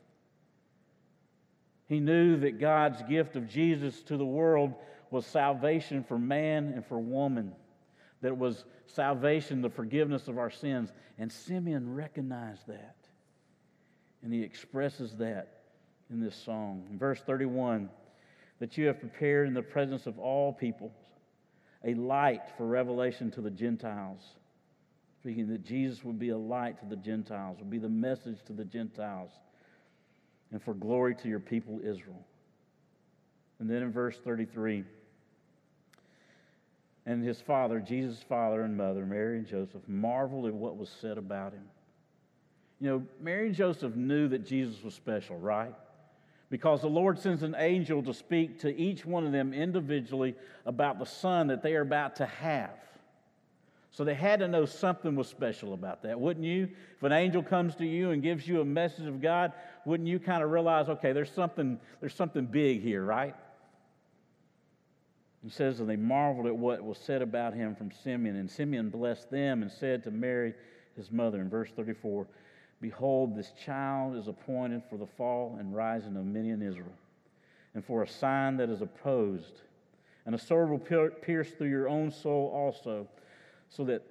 He 1.88 2.00
knew 2.00 2.38
that 2.40 2.60
God's 2.60 3.02
gift 3.02 3.36
of 3.36 3.48
Jesus 3.48 4.02
to 4.02 4.16
the 4.16 4.24
world 4.24 4.74
was 5.10 5.24
salvation 5.24 6.02
for 6.02 6.18
man 6.18 6.72
and 6.74 6.84
for 6.84 6.98
woman, 6.98 7.52
that 8.22 8.36
was 8.36 8.64
salvation, 8.86 9.62
the 9.62 9.70
forgiveness 9.70 10.26
of 10.26 10.38
our 10.38 10.50
sins. 10.50 10.92
And 11.18 11.30
Simeon 11.30 11.94
recognized 11.94 12.66
that. 12.66 12.96
And 14.22 14.32
he 14.32 14.42
expresses 14.42 15.14
that 15.18 15.62
in 16.10 16.20
this 16.20 16.34
song. 16.34 16.86
In 16.90 16.98
verse 16.98 17.20
31, 17.20 17.88
that 18.58 18.78
you 18.78 18.86
have 18.86 19.00
prepared 19.00 19.48
in 19.48 19.54
the 19.54 19.62
presence 19.62 20.06
of 20.06 20.18
all 20.18 20.52
peoples 20.52 20.92
a 21.84 21.94
light 21.94 22.42
for 22.56 22.66
revelation 22.66 23.30
to 23.32 23.40
the 23.40 23.50
Gentiles. 23.50 24.20
Speaking 25.20 25.48
that 25.48 25.64
Jesus 25.64 26.04
would 26.04 26.18
be 26.18 26.30
a 26.30 26.36
light 26.36 26.78
to 26.80 26.86
the 26.86 26.96
Gentiles, 26.96 27.58
would 27.58 27.70
be 27.70 27.78
the 27.78 27.88
message 27.88 28.38
to 28.46 28.52
the 28.52 28.64
Gentiles, 28.64 29.30
and 30.52 30.62
for 30.62 30.74
glory 30.74 31.14
to 31.16 31.28
your 31.28 31.40
people 31.40 31.80
Israel. 31.82 32.24
And 33.58 33.68
then 33.68 33.82
in 33.82 33.92
verse 33.92 34.16
33, 34.24 34.84
and 37.06 37.24
his 37.24 37.40
father, 37.40 37.78
Jesus' 37.78 38.22
father 38.28 38.62
and 38.62 38.76
mother, 38.76 39.06
Mary 39.06 39.38
and 39.38 39.46
Joseph, 39.46 39.82
marveled 39.86 40.46
at 40.46 40.54
what 40.54 40.76
was 40.76 40.90
said 41.00 41.18
about 41.18 41.52
him. 41.52 41.64
You 42.80 42.90
know, 42.90 43.02
Mary 43.20 43.46
and 43.46 43.54
Joseph 43.54 43.94
knew 43.96 44.28
that 44.28 44.46
Jesus 44.46 44.82
was 44.82 44.94
special, 44.94 45.38
right? 45.38 45.74
Because 46.50 46.82
the 46.82 46.88
Lord 46.88 47.18
sends 47.18 47.42
an 47.42 47.56
angel 47.58 48.02
to 48.02 48.14
speak 48.14 48.60
to 48.60 48.76
each 48.76 49.04
one 49.04 49.26
of 49.26 49.32
them 49.32 49.52
individually 49.52 50.34
about 50.64 50.98
the 50.98 51.06
son 51.06 51.48
that 51.48 51.62
they 51.62 51.74
are 51.74 51.82
about 51.82 52.16
to 52.16 52.26
have. 52.26 52.70
So 53.90 54.04
they 54.04 54.14
had 54.14 54.40
to 54.40 54.48
know 54.48 54.66
something 54.66 55.16
was 55.16 55.26
special 55.26 55.72
about 55.72 56.02
that, 56.02 56.20
wouldn't 56.20 56.44
you? 56.44 56.68
If 56.98 57.02
an 57.02 57.12
angel 57.12 57.42
comes 57.42 57.74
to 57.76 57.86
you 57.86 58.10
and 58.10 58.22
gives 58.22 58.46
you 58.46 58.60
a 58.60 58.64
message 58.64 59.06
of 59.06 59.22
God, 59.22 59.54
wouldn't 59.86 60.06
you 60.06 60.18
kind 60.18 60.42
of 60.42 60.50
realize, 60.50 60.90
okay, 60.90 61.12
there's 61.12 61.30
something, 61.30 61.80
there's 62.00 62.14
something 62.14 62.44
big 62.44 62.82
here, 62.82 63.02
right? 63.02 63.34
He 65.42 65.48
says, 65.48 65.80
and 65.80 65.88
they 65.88 65.96
marveled 65.96 66.46
at 66.46 66.56
what 66.56 66.84
was 66.84 66.98
said 66.98 67.22
about 67.22 67.54
him 67.54 67.74
from 67.74 67.90
Simeon. 67.90 68.36
And 68.36 68.50
Simeon 68.50 68.90
blessed 68.90 69.30
them 69.30 69.62
and 69.62 69.72
said 69.72 70.04
to 70.04 70.10
Mary, 70.10 70.52
his 70.96 71.10
mother, 71.10 71.40
in 71.40 71.48
verse 71.48 71.70
34, 71.74 72.26
Behold, 72.80 73.34
this 73.34 73.52
child 73.64 74.16
is 74.16 74.28
appointed 74.28 74.82
for 74.88 74.98
the 74.98 75.06
fall 75.06 75.56
and 75.58 75.74
rising 75.74 76.16
of 76.16 76.24
many 76.24 76.50
in 76.50 76.62
Israel, 76.62 76.92
and 77.74 77.84
for 77.84 78.02
a 78.02 78.08
sign 78.08 78.56
that 78.58 78.68
is 78.68 78.82
opposed. 78.82 79.62
And 80.26 80.34
a 80.34 80.38
sword 80.38 80.70
will 80.70 80.78
pierce 80.78 81.50
through 81.50 81.68
your 81.68 81.88
own 81.88 82.10
soul 82.10 82.50
also, 82.54 83.06
so 83.68 83.84
that 83.84 84.02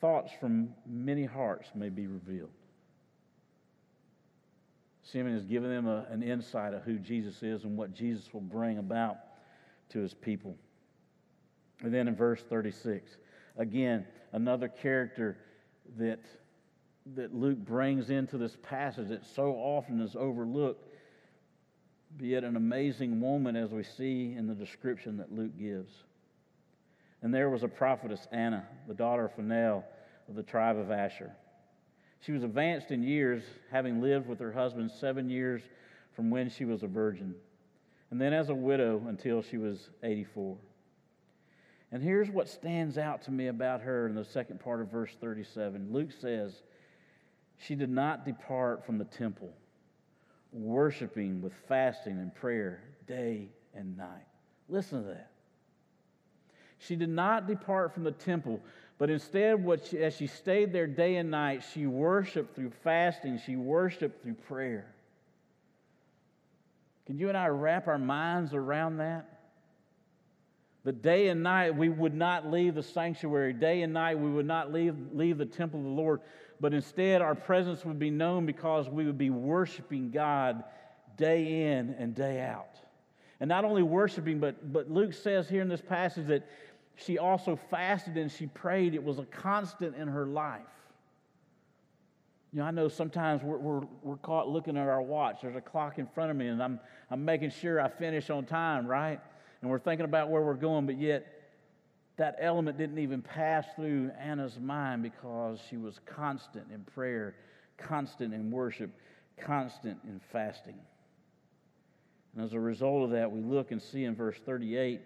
thoughts 0.00 0.32
from 0.40 0.70
many 0.86 1.24
hearts 1.24 1.70
may 1.74 1.88
be 1.88 2.06
revealed. 2.06 2.50
Simeon 5.02 5.36
is 5.36 5.44
giving 5.44 5.70
them 5.70 5.86
a, 5.86 6.06
an 6.10 6.22
insight 6.22 6.74
of 6.74 6.82
who 6.82 6.98
Jesus 6.98 7.42
is 7.42 7.64
and 7.64 7.76
what 7.76 7.94
Jesus 7.94 8.32
will 8.32 8.42
bring 8.42 8.78
about 8.78 9.16
to 9.90 10.00
his 10.00 10.12
people. 10.12 10.54
And 11.80 11.94
then 11.94 12.08
in 12.08 12.14
verse 12.14 12.42
36, 12.42 13.16
again, 13.56 14.06
another 14.32 14.68
character 14.68 15.38
that, 15.96 16.20
that 17.14 17.34
Luke 17.34 17.58
brings 17.58 18.10
into 18.10 18.38
this 18.38 18.56
passage 18.62 19.08
that 19.08 19.24
so 19.24 19.52
often 19.52 20.00
is 20.00 20.16
overlooked, 20.16 20.84
be 22.16 22.34
it 22.34 22.44
an 22.44 22.56
amazing 22.56 23.18
moment 23.18 23.56
as 23.56 23.70
we 23.70 23.82
see 23.82 24.34
in 24.36 24.46
the 24.46 24.54
description 24.54 25.16
that 25.18 25.32
Luke 25.32 25.56
gives. 25.58 25.92
And 27.22 27.34
there 27.34 27.50
was 27.50 27.62
a 27.62 27.68
prophetess, 27.68 28.26
Anna, 28.30 28.64
the 28.86 28.94
daughter 28.94 29.26
of 29.26 29.34
Phanuel 29.34 29.84
of 30.28 30.34
the 30.34 30.42
tribe 30.42 30.76
of 30.76 30.90
Asher. 30.90 31.32
She 32.20 32.32
was 32.32 32.42
advanced 32.42 32.90
in 32.90 33.02
years, 33.02 33.42
having 33.70 34.00
lived 34.00 34.28
with 34.28 34.40
her 34.40 34.52
husband 34.52 34.90
seven 34.90 35.28
years 35.28 35.62
from 36.14 36.30
when 36.30 36.50
she 36.50 36.64
was 36.64 36.82
a 36.82 36.86
virgin, 36.86 37.34
and 38.10 38.20
then 38.20 38.32
as 38.32 38.48
a 38.48 38.54
widow 38.54 39.02
until 39.08 39.42
she 39.42 39.56
was 39.56 39.90
84. 40.02 40.56
And 41.90 42.02
here's 42.02 42.28
what 42.28 42.48
stands 42.48 42.98
out 42.98 43.22
to 43.22 43.30
me 43.30 43.46
about 43.46 43.80
her 43.82 44.06
in 44.06 44.14
the 44.14 44.24
second 44.24 44.60
part 44.60 44.80
of 44.80 44.90
verse 44.90 45.16
37. 45.20 45.88
Luke 45.90 46.10
says, 46.12 46.62
She 47.58 47.74
did 47.74 47.90
not 47.90 48.24
depart 48.24 48.86
from 48.86 48.98
the 48.98 49.04
temple, 49.04 49.52
worshiping 50.52 51.42
with 51.42 51.52
fasting 51.68 52.18
and 52.18 52.34
prayer 52.34 52.82
day 53.06 53.48
and 53.74 53.96
night. 53.96 54.26
Listen 54.68 55.02
to 55.02 55.08
that. 55.08 55.30
She 56.78 56.94
did 56.94 57.08
not 57.08 57.48
depart 57.48 57.92
from 57.92 58.04
the 58.04 58.12
temple, 58.12 58.60
but 58.98 59.10
instead, 59.10 59.62
what 59.62 59.86
she, 59.86 59.98
as 59.98 60.14
she 60.14 60.28
stayed 60.28 60.72
there 60.72 60.86
day 60.86 61.16
and 61.16 61.30
night, 61.30 61.64
she 61.72 61.86
worshiped 61.86 62.54
through 62.54 62.70
fasting, 62.84 63.40
she 63.44 63.56
worshiped 63.56 64.22
through 64.22 64.34
prayer. 64.34 64.86
Can 67.06 67.18
you 67.18 67.28
and 67.28 67.38
I 67.38 67.48
wrap 67.48 67.88
our 67.88 67.98
minds 67.98 68.54
around 68.54 68.98
that? 68.98 69.38
The 70.84 70.92
day 70.92 71.28
and 71.28 71.42
night 71.42 71.74
we 71.74 71.88
would 71.88 72.14
not 72.14 72.50
leave 72.50 72.74
the 72.74 72.82
sanctuary. 72.82 73.52
Day 73.52 73.82
and 73.82 73.92
night 73.92 74.18
we 74.18 74.30
would 74.30 74.46
not 74.46 74.72
leave, 74.72 74.94
leave 75.12 75.38
the 75.38 75.46
temple 75.46 75.80
of 75.80 75.84
the 75.84 75.92
Lord, 75.92 76.20
but 76.60 76.74
instead 76.74 77.22
our 77.22 77.34
presence 77.34 77.84
would 77.84 77.98
be 77.98 78.10
known 78.10 78.46
because 78.46 78.88
we 78.88 79.04
would 79.06 79.18
be 79.18 79.30
worshiping 79.30 80.10
God 80.10 80.64
day 81.16 81.72
in 81.72 81.94
and 81.98 82.14
day 82.14 82.40
out. 82.40 82.78
And 83.40 83.48
not 83.48 83.64
only 83.64 83.82
worshiping, 83.82 84.40
but, 84.40 84.72
but 84.72 84.90
Luke 84.90 85.12
says 85.12 85.48
here 85.48 85.62
in 85.62 85.68
this 85.68 85.80
passage 85.80 86.26
that 86.26 86.48
she 86.96 87.18
also 87.18 87.58
fasted 87.70 88.16
and 88.16 88.30
she 88.30 88.46
prayed. 88.46 88.94
It 88.94 89.02
was 89.02 89.18
a 89.18 89.24
constant 89.24 89.94
in 89.94 90.08
her 90.08 90.26
life. 90.26 90.62
You 92.52 92.60
know, 92.60 92.64
I 92.64 92.70
know 92.70 92.88
sometimes 92.88 93.42
we're, 93.42 93.58
we're, 93.58 93.86
we're 94.02 94.16
caught 94.16 94.48
looking 94.48 94.76
at 94.76 94.88
our 94.88 95.02
watch. 95.02 95.42
There's 95.42 95.54
a 95.54 95.60
clock 95.60 95.98
in 95.98 96.06
front 96.06 96.30
of 96.30 96.36
me, 96.36 96.48
and 96.48 96.62
I'm, 96.62 96.80
I'm 97.10 97.24
making 97.24 97.50
sure 97.50 97.80
I 97.80 97.88
finish 97.88 98.30
on 98.30 98.46
time, 98.46 98.86
right? 98.86 99.20
And 99.60 99.70
we're 99.70 99.78
thinking 99.78 100.04
about 100.04 100.30
where 100.30 100.42
we're 100.42 100.54
going, 100.54 100.86
but 100.86 100.98
yet 100.98 101.37
that 102.18 102.36
element 102.40 102.76
didn't 102.76 102.98
even 102.98 103.22
pass 103.22 103.64
through 103.74 104.10
Anna's 104.20 104.58
mind 104.60 105.02
because 105.02 105.58
she 105.70 105.76
was 105.76 106.00
constant 106.04 106.66
in 106.72 106.84
prayer, 106.84 107.34
constant 107.76 108.34
in 108.34 108.50
worship, 108.50 108.90
constant 109.40 109.98
in 110.04 110.20
fasting. 110.32 110.78
And 112.34 112.44
as 112.44 112.52
a 112.52 112.60
result 112.60 113.04
of 113.04 113.10
that, 113.10 113.30
we 113.32 113.40
look 113.40 113.70
and 113.70 113.80
see 113.80 114.04
in 114.04 114.14
verse 114.14 114.36
38 114.44 115.00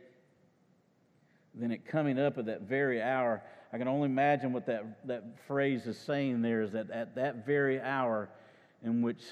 then 1.54 1.70
it 1.70 1.86
coming 1.86 2.18
up 2.18 2.38
at 2.38 2.46
that 2.46 2.62
very 2.62 3.02
hour, 3.02 3.42
I 3.72 3.78
can 3.78 3.88
only 3.88 4.06
imagine 4.06 4.52
what 4.52 4.66
that, 4.66 5.06
that 5.06 5.24
phrase 5.46 5.86
is 5.86 5.98
saying 5.98 6.42
there 6.42 6.62
is 6.62 6.72
that 6.72 6.90
at 6.90 7.14
that 7.16 7.44
very 7.44 7.80
hour 7.80 8.28
in 8.82 9.02
which 9.02 9.22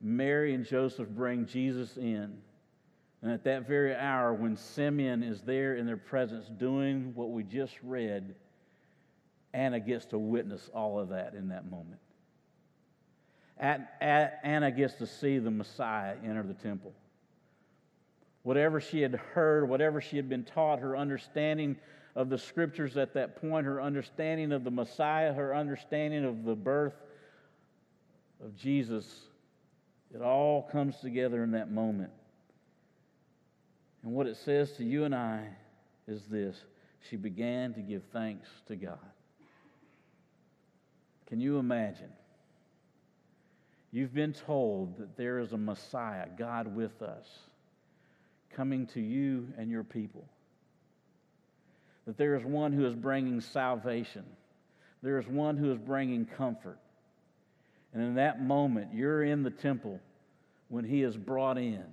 Mary 0.00 0.54
and 0.54 0.64
Joseph 0.64 1.08
bring 1.08 1.46
Jesus 1.46 1.96
in, 1.96 2.38
and 3.24 3.32
at 3.32 3.42
that 3.44 3.66
very 3.66 3.94
hour 3.94 4.34
when 4.34 4.54
Simeon 4.54 5.22
is 5.22 5.40
there 5.40 5.76
in 5.76 5.86
their 5.86 5.96
presence 5.96 6.46
doing 6.58 7.12
what 7.14 7.30
we 7.30 7.42
just 7.42 7.74
read, 7.82 8.34
Anna 9.54 9.80
gets 9.80 10.04
to 10.06 10.18
witness 10.18 10.68
all 10.74 11.00
of 11.00 11.08
that 11.08 11.32
in 11.32 11.48
that 11.48 11.70
moment. 11.70 12.00
At, 13.58 13.94
at, 14.02 14.40
Anna 14.44 14.70
gets 14.70 14.94
to 14.96 15.06
see 15.06 15.38
the 15.38 15.50
Messiah 15.50 16.16
enter 16.22 16.42
the 16.42 16.52
temple 16.52 16.92
whatever 18.42 18.78
she 18.78 19.00
had 19.00 19.14
heard, 19.14 19.66
whatever 19.66 20.02
she 20.02 20.16
had 20.16 20.28
been 20.28 20.44
taught, 20.44 20.78
her 20.80 20.94
understanding 20.94 21.76
of 22.14 22.28
the 22.28 22.36
scriptures 22.36 22.98
at 22.98 23.14
that 23.14 23.40
point, 23.40 23.64
her 23.64 23.80
understanding 23.80 24.52
of 24.52 24.64
the 24.64 24.70
Messiah, 24.70 25.32
her 25.32 25.54
understanding 25.54 26.26
of 26.26 26.44
the 26.44 26.54
birth 26.54 26.92
of 28.44 28.54
Jesus, 28.54 29.06
it 30.14 30.20
all 30.20 30.68
comes 30.70 30.98
together 30.98 31.42
in 31.42 31.52
that 31.52 31.70
moment. 31.70 32.10
And 34.04 34.12
what 34.12 34.26
it 34.26 34.36
says 34.36 34.72
to 34.72 34.84
you 34.84 35.04
and 35.04 35.14
I 35.14 35.48
is 36.06 36.22
this 36.30 36.56
she 37.08 37.16
began 37.16 37.72
to 37.74 37.80
give 37.80 38.02
thanks 38.12 38.48
to 38.68 38.76
God. 38.76 38.98
Can 41.26 41.40
you 41.40 41.58
imagine? 41.58 42.12
You've 43.90 44.14
been 44.14 44.32
told 44.32 44.98
that 44.98 45.16
there 45.16 45.38
is 45.38 45.52
a 45.52 45.56
Messiah, 45.56 46.26
God 46.36 46.74
with 46.74 47.00
us 47.00 47.26
coming 48.54 48.86
to 48.88 49.00
you 49.00 49.48
and 49.56 49.70
your 49.70 49.84
people. 49.84 50.24
That 52.06 52.18
there 52.18 52.36
is 52.36 52.44
one 52.44 52.72
who 52.72 52.86
is 52.86 52.94
bringing 52.94 53.40
salvation, 53.40 54.24
there 55.02 55.18
is 55.18 55.26
one 55.26 55.56
who 55.56 55.72
is 55.72 55.78
bringing 55.78 56.26
comfort. 56.26 56.78
And 57.94 58.02
in 58.02 58.14
that 58.16 58.42
moment, 58.42 58.92
you're 58.92 59.22
in 59.22 59.44
the 59.44 59.50
temple 59.50 60.00
when 60.68 60.84
he 60.84 61.02
is 61.02 61.16
brought 61.16 61.56
in. 61.56 61.84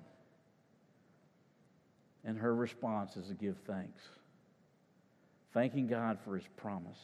And 2.23 2.37
her 2.37 2.53
response 2.53 3.17
is 3.17 3.27
to 3.27 3.33
give 3.33 3.57
thanks. 3.65 4.01
Thanking 5.53 5.87
God 5.87 6.19
for 6.23 6.35
his 6.35 6.45
promise. 6.57 6.99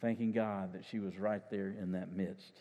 Thanking 0.00 0.32
God 0.32 0.72
that 0.72 0.84
she 0.90 0.98
was 0.98 1.16
right 1.16 1.42
there 1.50 1.74
in 1.80 1.92
that 1.92 2.12
midst. 2.12 2.52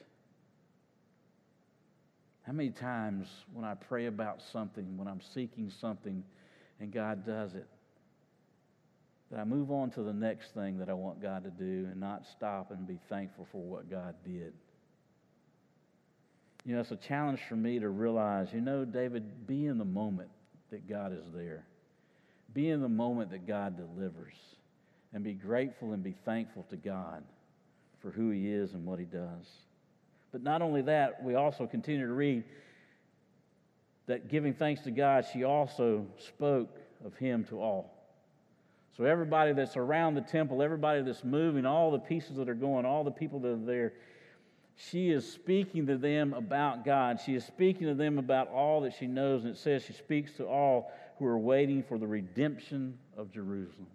How 2.43 2.53
many 2.53 2.69
times 2.69 3.27
when 3.53 3.65
I 3.65 3.73
pray 3.73 4.05
about 4.05 4.41
something, 4.51 4.97
when 4.97 5.07
I'm 5.07 5.21
seeking 5.33 5.71
something, 5.81 6.23
and 6.79 6.91
God 6.91 7.25
does 7.25 7.55
it, 7.55 7.67
that 9.31 9.39
I 9.39 9.45
move 9.45 9.71
on 9.71 9.89
to 9.91 10.03
the 10.03 10.13
next 10.13 10.53
thing 10.53 10.77
that 10.77 10.89
I 10.89 10.93
want 10.93 11.21
God 11.21 11.43
to 11.45 11.49
do 11.49 11.87
and 11.89 11.99
not 11.99 12.25
stop 12.27 12.71
and 12.71 12.85
be 12.85 12.99
thankful 13.09 13.47
for 13.51 13.61
what 13.61 13.89
God 13.89 14.15
did? 14.23 14.53
You 16.65 16.75
know, 16.75 16.81
it's 16.81 16.91
a 16.91 16.97
challenge 16.97 17.39
for 17.49 17.55
me 17.55 17.79
to 17.79 17.89
realize, 17.89 18.49
you 18.53 18.61
know, 18.61 18.85
David, 18.85 19.47
be 19.47 19.65
in 19.65 19.77
the 19.77 19.85
moment 19.85 20.29
that 20.73 20.89
God 20.89 21.13
is 21.13 21.31
there. 21.33 21.63
Be 22.53 22.69
in 22.69 22.81
the 22.81 22.89
moment 22.89 23.31
that 23.31 23.47
God 23.47 23.77
delivers. 23.77 24.33
And 25.13 25.23
be 25.23 25.33
grateful 25.33 25.93
and 25.93 26.03
be 26.03 26.15
thankful 26.25 26.65
to 26.71 26.75
God 26.75 27.23
for 28.01 28.09
who 28.09 28.31
He 28.31 28.51
is 28.51 28.73
and 28.73 28.83
what 28.83 28.97
He 28.97 29.05
does. 29.05 29.47
But 30.31 30.41
not 30.41 30.63
only 30.63 30.81
that, 30.81 31.23
we 31.23 31.35
also 31.35 31.67
continue 31.67 32.07
to 32.07 32.13
read 32.13 32.43
that 34.07 34.27
giving 34.27 34.53
thanks 34.53 34.81
to 34.81 34.91
God, 34.91 35.25
she 35.31 35.43
also 35.43 36.05
spoke 36.17 36.75
of 37.05 37.15
him 37.15 37.45
to 37.45 37.61
all. 37.61 37.93
So, 38.97 39.05
everybody 39.05 39.53
that's 39.53 39.77
around 39.77 40.15
the 40.15 40.21
temple, 40.21 40.61
everybody 40.61 41.01
that's 41.01 41.23
moving, 41.23 41.65
all 41.65 41.91
the 41.91 41.99
pieces 41.99 42.35
that 42.37 42.49
are 42.49 42.55
going, 42.55 42.85
all 42.85 43.03
the 43.03 43.11
people 43.11 43.39
that 43.39 43.49
are 43.49 43.65
there, 43.65 43.93
she 44.75 45.09
is 45.09 45.31
speaking 45.31 45.87
to 45.87 45.97
them 45.97 46.33
about 46.33 46.83
God. 46.83 47.19
She 47.23 47.35
is 47.35 47.45
speaking 47.45 47.87
to 47.87 47.93
them 47.93 48.17
about 48.17 48.49
all 48.49 48.81
that 48.81 48.93
she 48.97 49.07
knows. 49.07 49.43
And 49.43 49.53
it 49.53 49.57
says 49.57 49.83
she 49.83 49.93
speaks 49.93 50.33
to 50.33 50.45
all 50.45 50.91
who 51.19 51.25
are 51.25 51.37
waiting 51.37 51.83
for 51.83 51.97
the 51.97 52.07
redemption 52.07 52.97
of 53.15 53.31
Jerusalem. 53.31 53.87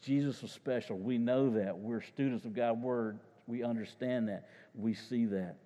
Jesus 0.00 0.40
was 0.40 0.52
special. 0.52 0.96
We 0.96 1.18
know 1.18 1.50
that. 1.50 1.76
We're 1.76 2.00
students 2.00 2.44
of 2.44 2.54
God's 2.54 2.80
Word. 2.80 3.18
We 3.46 3.64
understand 3.64 4.28
that. 4.28 4.48
We 4.74 4.94
see 4.94 5.26
that. 5.26 5.56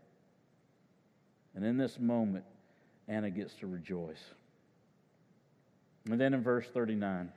And 1.54 1.64
in 1.64 1.76
this 1.76 1.98
moment, 2.00 2.44
Anna 3.06 3.30
gets 3.30 3.54
to 3.56 3.66
rejoice. 3.66 4.22
And 6.10 6.20
then 6.20 6.34
in 6.34 6.42
verse 6.42 6.66
39, 6.72 7.30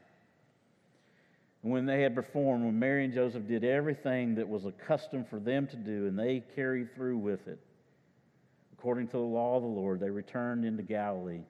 when 1.72 1.86
they 1.86 2.02
had 2.02 2.16
performed, 2.16 2.66
when 2.66 2.78
Mary 2.78 3.06
and 3.06 3.14
Joseph 3.14 3.48
did 3.48 3.64
everything 3.64 4.36
that 4.36 4.48
was 4.48 4.66
accustomed 4.66 5.28
for 5.28 5.40
them 5.40 5.68
to 5.68 5.76
do, 5.76 6.08
and 6.08 6.18
they 6.18 6.44
carried 6.56 6.94
through 6.96 7.18
with 7.18 7.48
it, 7.48 7.60
according 8.74 9.08
to 9.08 9.18
the 9.18 9.24
law 9.24 9.58
of 9.58 9.64
the 9.64 9.68
Lord, 9.68 10.00
they 10.00 10.10
returned 10.10 10.66
into 10.66 10.84
Galilee 10.84 11.42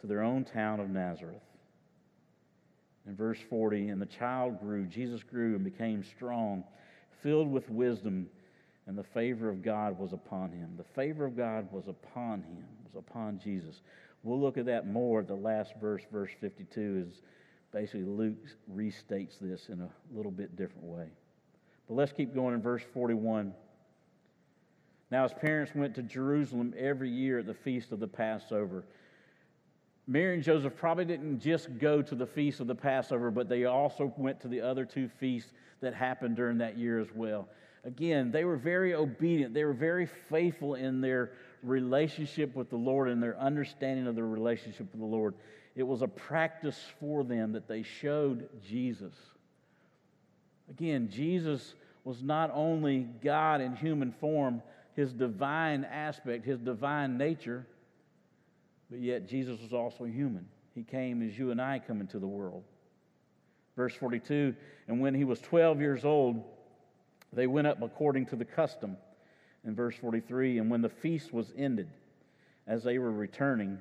to 0.00 0.06
their 0.06 0.22
own 0.22 0.44
town 0.44 0.80
of 0.80 0.90
Nazareth. 0.90 1.42
In 3.06 3.16
verse 3.16 3.38
40, 3.50 3.88
and 3.88 4.00
the 4.00 4.06
child 4.06 4.60
grew, 4.60 4.86
Jesus 4.86 5.22
grew 5.22 5.56
and 5.56 5.64
became 5.64 6.04
strong 6.04 6.62
filled 7.22 7.50
with 7.50 7.68
wisdom, 7.70 8.28
and 8.86 8.98
the 8.98 9.04
favor 9.04 9.48
of 9.48 9.62
God 9.62 9.98
was 9.98 10.12
upon 10.12 10.50
him. 10.50 10.74
The 10.76 10.84
favor 10.84 11.24
of 11.24 11.36
God 11.36 11.68
was 11.72 11.88
upon 11.88 12.42
him, 12.42 12.64
was 12.84 12.96
upon 12.96 13.38
Jesus. 13.38 13.80
We'll 14.22 14.40
look 14.40 14.58
at 14.58 14.66
that 14.66 14.86
more 14.86 15.20
at 15.20 15.28
the 15.28 15.34
last 15.34 15.72
verse, 15.80 16.02
verse 16.12 16.30
52, 16.40 17.06
is 17.08 17.22
basically 17.72 18.04
Luke 18.04 18.36
restates 18.72 19.38
this 19.40 19.68
in 19.68 19.80
a 19.80 19.88
little 20.14 20.30
bit 20.30 20.56
different 20.56 20.84
way. 20.84 21.08
But 21.88 21.94
let's 21.94 22.12
keep 22.12 22.34
going 22.34 22.54
in 22.54 22.62
verse 22.62 22.82
41. 22.92 23.52
Now, 25.10 25.24
his 25.24 25.32
parents 25.34 25.74
went 25.74 25.94
to 25.96 26.02
Jerusalem 26.02 26.74
every 26.78 27.10
year 27.10 27.40
at 27.40 27.46
the 27.46 27.54
feast 27.54 27.92
of 27.92 28.00
the 28.00 28.08
Passover. 28.08 28.84
Mary 30.06 30.34
and 30.34 30.42
Joseph 30.42 30.74
probably 30.76 31.04
didn't 31.04 31.40
just 31.40 31.78
go 31.78 32.02
to 32.02 32.14
the 32.14 32.26
feast 32.26 32.60
of 32.60 32.66
the 32.66 32.74
Passover, 32.74 33.30
but 33.30 33.48
they 33.48 33.64
also 33.64 34.12
went 34.16 34.40
to 34.40 34.48
the 34.48 34.60
other 34.60 34.84
two 34.84 35.08
feasts 35.20 35.52
that 35.80 35.94
happened 35.94 36.36
during 36.36 36.58
that 36.58 36.78
year 36.78 36.98
as 36.98 37.08
well. 37.14 37.48
Again, 37.84 38.30
they 38.30 38.44
were 38.44 38.56
very 38.56 38.94
obedient. 38.94 39.54
They 39.54 39.64
were 39.64 39.72
very 39.72 40.06
faithful 40.06 40.76
in 40.76 41.00
their 41.00 41.32
relationship 41.62 42.54
with 42.54 42.70
the 42.70 42.76
Lord 42.76 43.08
and 43.08 43.22
their 43.22 43.38
understanding 43.38 44.06
of 44.06 44.14
their 44.14 44.26
relationship 44.26 44.90
with 44.92 45.00
the 45.00 45.06
Lord. 45.06 45.34
It 45.74 45.84
was 45.84 46.02
a 46.02 46.08
practice 46.08 46.78
for 47.00 47.24
them 47.24 47.52
that 47.52 47.66
they 47.66 47.82
showed 47.82 48.48
Jesus. 48.66 49.14
Again, 50.70 51.08
Jesus 51.10 51.74
was 52.04 52.22
not 52.22 52.50
only 52.52 53.08
God 53.22 53.60
in 53.60 53.74
human 53.74 54.12
form, 54.12 54.62
his 54.94 55.12
divine 55.12 55.84
aspect, 55.84 56.44
his 56.44 56.58
divine 56.58 57.16
nature, 57.16 57.66
but 58.90 59.00
yet 59.00 59.26
Jesus 59.26 59.60
was 59.60 59.72
also 59.72 60.04
human. 60.04 60.46
He 60.74 60.82
came 60.82 61.26
as 61.26 61.38
you 61.38 61.50
and 61.50 61.60
I 61.60 61.78
come 61.78 62.00
into 62.00 62.18
the 62.18 62.26
world. 62.26 62.64
Verse 63.76 63.94
42 63.94 64.54
And 64.88 65.00
when 65.00 65.14
he 65.14 65.24
was 65.24 65.40
12 65.40 65.80
years 65.80 66.04
old, 66.04 66.42
they 67.32 67.46
went 67.46 67.66
up 67.66 67.80
according 67.80 68.26
to 68.26 68.36
the 68.36 68.44
custom. 68.44 68.96
In 69.64 69.74
verse 69.74 69.96
43 69.96 70.58
And 70.58 70.70
when 70.70 70.82
the 70.82 70.88
feast 70.88 71.32
was 71.32 71.52
ended, 71.56 71.88
as 72.66 72.84
they 72.84 72.98
were 72.98 73.10
returning, 73.10 73.78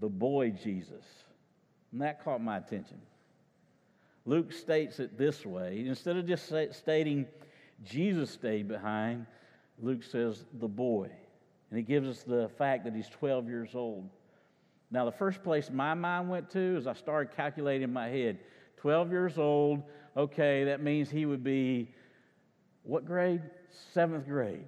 the 0.00 0.08
boy 0.08 0.50
Jesus. 0.50 1.04
And 1.92 2.00
that 2.02 2.24
caught 2.24 2.42
my 2.42 2.58
attention. 2.58 3.00
Luke 4.24 4.52
states 4.52 4.98
it 4.98 5.16
this 5.16 5.46
way 5.46 5.84
instead 5.86 6.16
of 6.16 6.26
just 6.26 6.52
stating 6.72 7.26
Jesus 7.84 8.30
stayed 8.30 8.68
behind, 8.68 9.26
Luke 9.80 10.02
says 10.02 10.44
the 10.60 10.68
boy. 10.68 11.08
And 11.70 11.78
he 11.78 11.82
gives 11.82 12.08
us 12.08 12.22
the 12.22 12.48
fact 12.58 12.84
that 12.84 12.94
he's 12.94 13.08
12 13.08 13.48
years 13.48 13.70
old. 13.74 14.08
Now, 14.90 15.04
the 15.04 15.12
first 15.12 15.42
place 15.42 15.70
my 15.70 15.94
mind 15.94 16.28
went 16.28 16.50
to 16.50 16.76
is 16.76 16.86
I 16.86 16.94
started 16.94 17.34
calculating 17.36 17.82
in 17.82 17.92
my 17.92 18.08
head 18.08 18.38
12 18.78 19.10
years 19.10 19.38
old, 19.38 19.82
okay, 20.16 20.64
that 20.64 20.82
means 20.82 21.10
he 21.10 21.26
would 21.26 21.42
be 21.42 21.90
what 22.82 23.04
grade? 23.04 23.42
Seventh 23.92 24.26
grade. 24.26 24.64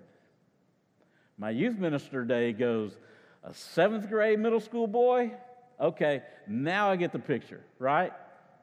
My 1.38 1.50
youth 1.50 1.78
minister 1.78 2.24
day 2.24 2.52
goes, 2.52 2.96
a 3.44 3.54
seventh 3.54 4.08
grade 4.08 4.38
middle 4.38 4.60
school 4.60 4.86
boy? 4.86 5.32
Okay, 5.80 6.22
now 6.46 6.90
I 6.90 6.96
get 6.96 7.12
the 7.12 7.18
picture, 7.18 7.60
right? 7.78 8.12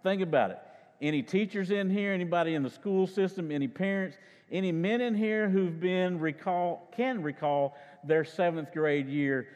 Think 0.04 0.22
about 0.22 0.52
it. 0.52 0.60
Any 1.02 1.22
teachers 1.22 1.72
in 1.72 1.90
here, 1.90 2.14
anybody 2.14 2.56
in 2.56 2.64
the 2.64 2.70
school 2.70 3.08
system, 3.08 3.52
any 3.52 3.68
parents, 3.68 4.18
any 4.52 4.72
men 4.72 5.02
in 5.02 5.16
here 5.16 5.50
who've 5.50 5.80
been 5.80 6.20
recall 6.20 6.90
can 6.96 7.22
recall 7.22 7.76
their 8.04 8.24
seventh 8.24 8.72
grade 8.74 9.08
year, 9.08 9.48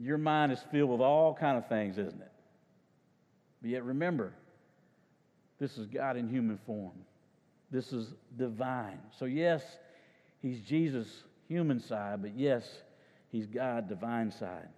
your 0.00 0.18
mind 0.18 0.52
is 0.52 0.60
filled 0.70 0.90
with 0.90 1.00
all 1.00 1.34
kind 1.34 1.56
of 1.56 1.68
things, 1.68 1.98
isn't 1.98 2.20
it? 2.20 2.32
But 3.62 3.70
yet 3.70 3.84
remember, 3.84 4.32
this 5.58 5.78
is 5.78 5.86
God 5.86 6.16
in 6.16 6.28
human 6.28 6.58
form. 6.66 6.92
This 7.70 7.92
is 7.92 8.14
divine. 8.36 8.98
So 9.18 9.26
yes, 9.26 9.62
he's 10.40 10.60
Jesus 10.60 11.06
human 11.48 11.80
side, 11.80 12.22
but 12.22 12.36
yes, 12.36 12.64
he's 13.30 13.46
God 13.46 13.88
divine 13.88 14.30
side. 14.30 14.68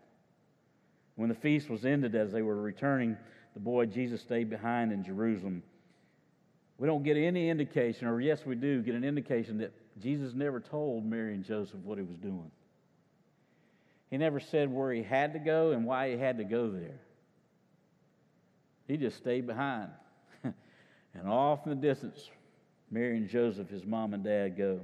When 1.17 1.29
the 1.29 1.35
feast 1.35 1.69
was 1.69 1.85
ended 1.85 2.15
as 2.15 2.33
they 2.33 2.43
were 2.43 2.61
returning, 2.61 3.17
the 3.55 3.61
boy 3.61 3.87
Jesus 3.87 4.21
stayed 4.23 4.49
behind 4.49 4.93
in 4.93 5.05
Jerusalem 5.05 5.63
we 6.83 6.89
don't 6.89 7.05
get 7.05 7.17
any 7.17 7.49
indication, 7.49 8.09
or 8.09 8.21
yes, 8.21 8.45
we 8.45 8.57
do 8.57 8.83
get 8.83 8.97
an 8.97 9.05
indication 9.05 9.59
that 9.59 9.73
Jesus 10.01 10.35
never 10.35 10.59
told 10.59 11.05
Mary 11.05 11.33
and 11.33 11.45
Joseph 11.45 11.79
what 11.85 11.97
he 11.97 12.03
was 12.03 12.17
doing. 12.17 12.51
He 14.11 14.19
never 14.19 14.41
said 14.41 14.69
where 14.69 14.93
he 14.93 15.05
had 15.05 15.33
to 15.35 15.39
go 15.39 15.71
and 15.71 15.87
why 15.87 16.11
he 16.11 16.17
had 16.19 16.39
to 16.39 16.45
go 16.45 16.69
there. 16.71 16.99
He 18.89 18.97
just 18.97 19.17
stayed 19.17 19.47
behind. 19.47 19.91
and 20.43 21.29
off 21.29 21.61
in 21.67 21.71
the 21.71 21.77
distance, 21.77 22.29
Mary 22.91 23.17
and 23.17 23.29
Joseph, 23.29 23.71
his 23.71 23.85
mom 23.85 24.13
and 24.13 24.25
dad, 24.25 24.57
go. 24.59 24.81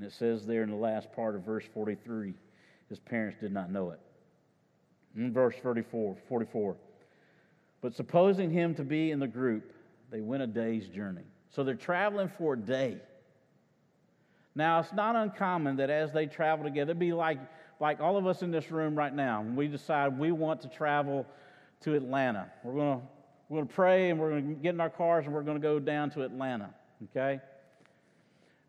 And 0.00 0.08
it 0.08 0.14
says 0.14 0.46
there 0.46 0.62
in 0.62 0.70
the 0.70 0.76
last 0.76 1.12
part 1.12 1.34
of 1.34 1.42
verse 1.42 1.64
43, 1.74 2.32
his 2.88 2.98
parents 2.98 3.36
did 3.38 3.52
not 3.52 3.70
know 3.70 3.90
it. 3.90 4.00
In 5.14 5.30
verse 5.30 5.54
44, 5.62 6.16
44, 6.26 6.74
but 7.82 7.94
supposing 7.94 8.50
him 8.50 8.74
to 8.76 8.82
be 8.82 9.10
in 9.10 9.18
the 9.18 9.26
group, 9.26 9.74
they 10.10 10.22
went 10.22 10.42
a 10.42 10.46
day's 10.46 10.88
journey. 10.88 11.24
So 11.50 11.62
they're 11.64 11.74
traveling 11.74 12.30
for 12.38 12.54
a 12.54 12.56
day. 12.56 12.96
Now, 14.54 14.80
it's 14.80 14.94
not 14.94 15.16
uncommon 15.16 15.76
that 15.76 15.90
as 15.90 16.12
they 16.12 16.24
travel 16.24 16.64
together, 16.64 16.92
it'd 16.92 16.98
be 16.98 17.12
like, 17.12 17.38
like 17.78 18.00
all 18.00 18.16
of 18.16 18.26
us 18.26 18.40
in 18.40 18.50
this 18.50 18.70
room 18.70 18.96
right 18.96 19.14
now, 19.14 19.42
when 19.42 19.54
we 19.54 19.68
decide 19.68 20.18
we 20.18 20.32
want 20.32 20.62
to 20.62 20.68
travel 20.68 21.26
to 21.82 21.94
Atlanta. 21.94 22.50
We're 22.64 22.72
going 22.72 23.00
to 23.00 23.06
we're 23.50 23.58
going 23.58 23.68
to 23.68 23.74
pray 23.74 24.08
and 24.08 24.18
we're 24.18 24.30
going 24.30 24.48
to 24.48 24.62
get 24.62 24.74
in 24.74 24.80
our 24.80 24.88
cars 24.88 25.26
and 25.26 25.34
we're 25.34 25.42
going 25.42 25.60
to 25.60 25.62
go 25.62 25.78
down 25.78 26.08
to 26.12 26.22
Atlanta, 26.22 26.70
okay? 27.10 27.40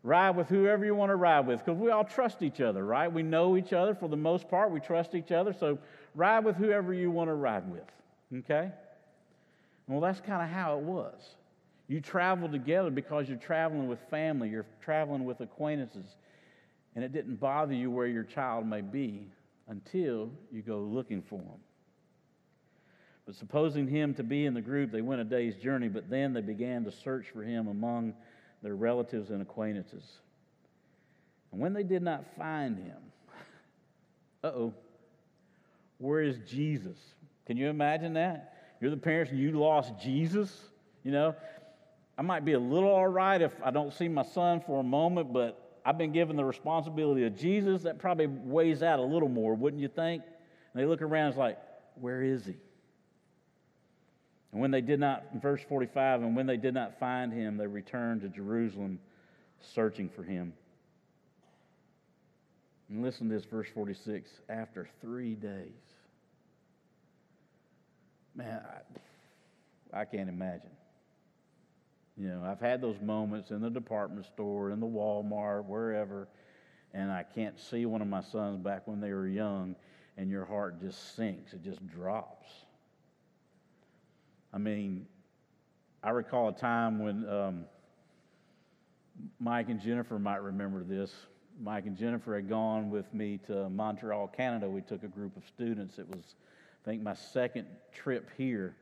Ride 0.04 0.30
with 0.30 0.48
whoever 0.48 0.84
you 0.84 0.96
want 0.96 1.10
to 1.10 1.16
ride 1.16 1.46
with 1.46 1.64
because 1.64 1.78
we 1.78 1.90
all 1.90 2.04
trust 2.04 2.42
each 2.42 2.60
other, 2.60 2.84
right? 2.84 3.10
We 3.12 3.22
know 3.22 3.56
each 3.56 3.72
other 3.72 3.94
for 3.94 4.08
the 4.08 4.16
most 4.16 4.48
part. 4.48 4.72
We 4.72 4.80
trust 4.80 5.14
each 5.14 5.30
other. 5.30 5.52
So 5.52 5.78
ride 6.14 6.44
with 6.44 6.56
whoever 6.56 6.92
you 6.92 7.10
want 7.10 7.28
to 7.28 7.34
ride 7.34 7.70
with, 7.70 7.88
okay? 8.38 8.72
Well, 9.86 10.00
that's 10.00 10.20
kind 10.20 10.42
of 10.42 10.48
how 10.48 10.78
it 10.78 10.82
was. 10.82 11.36
You 11.86 12.00
travel 12.00 12.48
together 12.48 12.90
because 12.90 13.28
you're 13.28 13.38
traveling 13.38 13.86
with 13.86 14.00
family, 14.10 14.48
you're 14.48 14.66
traveling 14.80 15.24
with 15.24 15.40
acquaintances, 15.40 16.06
and 16.96 17.04
it 17.04 17.12
didn't 17.12 17.36
bother 17.36 17.74
you 17.74 17.90
where 17.90 18.06
your 18.06 18.24
child 18.24 18.66
may 18.66 18.80
be 18.80 19.28
until 19.68 20.30
you 20.50 20.62
go 20.62 20.78
looking 20.78 21.22
for 21.22 21.40
him. 21.40 21.60
But 23.24 23.36
supposing 23.36 23.86
him 23.86 24.14
to 24.14 24.24
be 24.24 24.46
in 24.46 24.54
the 24.54 24.60
group, 24.60 24.90
they 24.90 25.00
went 25.00 25.20
a 25.20 25.24
day's 25.24 25.54
journey, 25.56 25.88
but 25.88 26.10
then 26.10 26.32
they 26.32 26.40
began 26.40 26.84
to 26.84 26.90
search 26.90 27.26
for 27.32 27.42
him 27.42 27.68
among 27.68 28.14
their 28.62 28.74
relatives 28.74 29.30
and 29.30 29.42
acquaintances. 29.42 30.04
And 31.50 31.60
when 31.60 31.72
they 31.72 31.82
did 31.82 32.02
not 32.02 32.24
find 32.36 32.78
him, 32.78 32.96
uh 34.44 34.48
oh, 34.48 34.74
where 35.98 36.20
is 36.20 36.38
Jesus? 36.46 36.96
Can 37.46 37.56
you 37.56 37.68
imagine 37.68 38.14
that? 38.14 38.76
You're 38.80 38.90
the 38.90 38.96
parents 38.96 39.30
and 39.30 39.40
you 39.40 39.52
lost 39.52 39.92
Jesus, 40.02 40.56
you 41.04 41.12
know. 41.12 41.34
I 42.18 42.22
might 42.22 42.44
be 42.44 42.52
a 42.52 42.58
little 42.58 42.90
all 42.90 43.08
right 43.08 43.40
if 43.40 43.52
I 43.64 43.70
don't 43.70 43.92
see 43.92 44.08
my 44.08 44.22
son 44.22 44.60
for 44.60 44.80
a 44.80 44.82
moment, 44.82 45.32
but 45.32 45.80
I've 45.84 45.98
been 45.98 46.12
given 46.12 46.36
the 46.36 46.44
responsibility 46.44 47.24
of 47.24 47.36
Jesus. 47.36 47.82
That 47.82 47.98
probably 47.98 48.26
weighs 48.26 48.82
out 48.82 48.98
a 48.98 49.04
little 49.04 49.28
more, 49.28 49.54
wouldn't 49.54 49.80
you 49.80 49.88
think? 49.88 50.22
And 50.72 50.82
they 50.82 50.86
look 50.86 51.02
around, 51.02 51.28
it's 51.28 51.38
like, 51.38 51.58
where 51.94 52.22
is 52.22 52.44
he? 52.44 52.56
And 54.52 54.60
when 54.60 54.70
they 54.70 54.80
did 54.80 55.00
not, 55.00 55.24
verse 55.40 55.60
45, 55.68 56.22
and 56.22 56.36
when 56.36 56.46
they 56.46 56.56
did 56.56 56.74
not 56.74 56.98
find 57.00 57.32
him, 57.32 57.56
they 57.56 57.66
returned 57.66 58.20
to 58.20 58.28
Jerusalem 58.28 58.98
searching 59.60 60.08
for 60.08 60.22
him. 60.22 60.52
And 62.88 63.02
listen 63.02 63.28
to 63.28 63.34
this, 63.34 63.44
verse 63.44 63.68
46 63.74 64.30
after 64.48 64.88
three 65.00 65.34
days 65.34 65.72
man, 68.34 68.60
I, 69.92 70.00
I 70.00 70.04
can't 70.04 70.28
imagine. 70.28 70.70
You 72.16 72.28
know, 72.28 72.42
I've 72.44 72.60
had 72.60 72.80
those 72.80 73.00
moments 73.00 73.50
in 73.50 73.60
the 73.60 73.70
department 73.70 74.26
store, 74.26 74.70
in 74.70 74.80
the 74.80 74.86
Walmart, 74.86 75.64
wherever, 75.64 76.28
and 76.92 77.10
I 77.10 77.24
can't 77.34 77.58
see 77.58 77.86
one 77.86 78.02
of 78.02 78.08
my 78.08 78.20
sons 78.20 78.62
back 78.62 78.86
when 78.86 79.00
they 79.00 79.12
were 79.12 79.28
young, 79.28 79.74
and 80.16 80.30
your 80.30 80.44
heart 80.44 80.80
just 80.80 81.16
sinks. 81.16 81.54
It 81.54 81.64
just 81.64 81.86
drops. 81.88 82.48
I 84.52 84.58
mean, 84.58 85.06
I 86.02 86.10
recall 86.10 86.48
a 86.48 86.52
time 86.52 86.98
when 86.98 87.28
um, 87.28 87.64
Mike 89.40 89.68
and 89.68 89.80
Jennifer 89.80 90.18
might 90.18 90.42
remember 90.42 90.82
this. 90.82 91.12
Mike 91.60 91.86
and 91.86 91.96
Jennifer 91.96 92.34
had 92.34 92.48
gone 92.48 92.90
with 92.90 93.12
me 93.14 93.38
to 93.46 93.68
Montreal, 93.70 94.28
Canada. 94.28 94.68
We 94.68 94.80
took 94.80 95.02
a 95.04 95.08
group 95.08 95.36
of 95.36 95.44
students. 95.46 95.98
It 95.98 96.08
was 96.08 96.34
I 96.82 96.90
think 96.90 97.02
my 97.02 97.14
second 97.14 97.66
trip 97.92 98.28
here, 98.36 98.74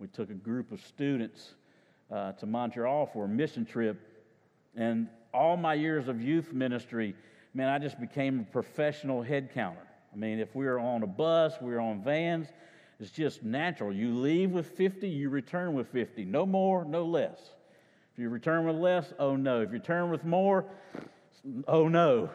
we 0.00 0.08
took 0.08 0.28
a 0.30 0.34
group 0.34 0.72
of 0.72 0.80
students 0.80 1.54
uh, 2.10 2.32
to 2.32 2.46
Montreal 2.46 3.06
for 3.06 3.26
a 3.26 3.28
mission 3.28 3.64
trip. 3.64 4.00
And 4.74 5.08
all 5.32 5.56
my 5.56 5.74
years 5.74 6.08
of 6.08 6.20
youth 6.20 6.52
ministry, 6.52 7.14
man, 7.54 7.68
I 7.68 7.78
just 7.78 8.00
became 8.00 8.40
a 8.40 8.52
professional 8.52 9.22
head 9.22 9.54
counter. 9.54 9.86
I 10.12 10.16
mean, 10.16 10.40
if 10.40 10.56
we 10.56 10.64
were 10.64 10.80
on 10.80 11.04
a 11.04 11.06
bus, 11.06 11.54
we 11.60 11.70
were 11.70 11.80
on 11.80 12.02
vans, 12.02 12.48
it's 13.04 13.12
just 13.12 13.42
natural. 13.42 13.92
You 13.92 14.14
leave 14.14 14.52
with 14.52 14.66
50, 14.78 15.06
you 15.06 15.28
return 15.28 15.74
with 15.74 15.88
50. 15.88 16.24
No 16.24 16.46
more, 16.46 16.86
no 16.86 17.04
less. 17.04 17.38
If 18.14 18.18
you 18.18 18.30
return 18.30 18.64
with 18.64 18.76
less, 18.76 19.12
oh 19.18 19.36
no. 19.36 19.60
If 19.60 19.68
you 19.68 19.74
return 19.74 20.10
with 20.10 20.24
more, 20.24 20.64
oh 21.68 21.86
no. 21.86 22.30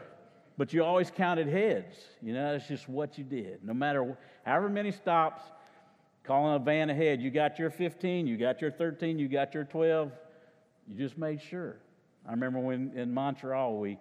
But 0.60 0.72
you 0.72 0.84
always 0.84 1.10
counted 1.10 1.48
heads. 1.48 1.96
You 2.22 2.34
know, 2.34 2.54
it's 2.54 2.68
just 2.68 2.88
what 2.88 3.18
you 3.18 3.24
did. 3.24 3.64
No 3.64 3.74
matter 3.74 4.16
however 4.46 4.70
many 4.70 4.92
stops, 4.92 5.42
calling 6.24 6.54
a 6.54 6.60
van 6.60 6.92
ahead, 6.92 7.20
you 7.20 7.32
got 7.32 7.58
your 7.58 7.72
15, 7.72 8.28
you 8.28 8.38
got 8.38 8.62
your 8.62 8.70
13, 8.70 9.18
you 9.18 9.28
got 9.28 9.56
your 9.56 9.64
12. 9.64 10.12
You 10.88 10.96
just 10.96 11.18
made 11.18 11.42
sure. 11.42 11.78
I 12.28 12.32
remember 12.32 12.60
when 12.60 12.92
in 12.96 13.12
Montreal 13.12 13.80
we 13.80 13.98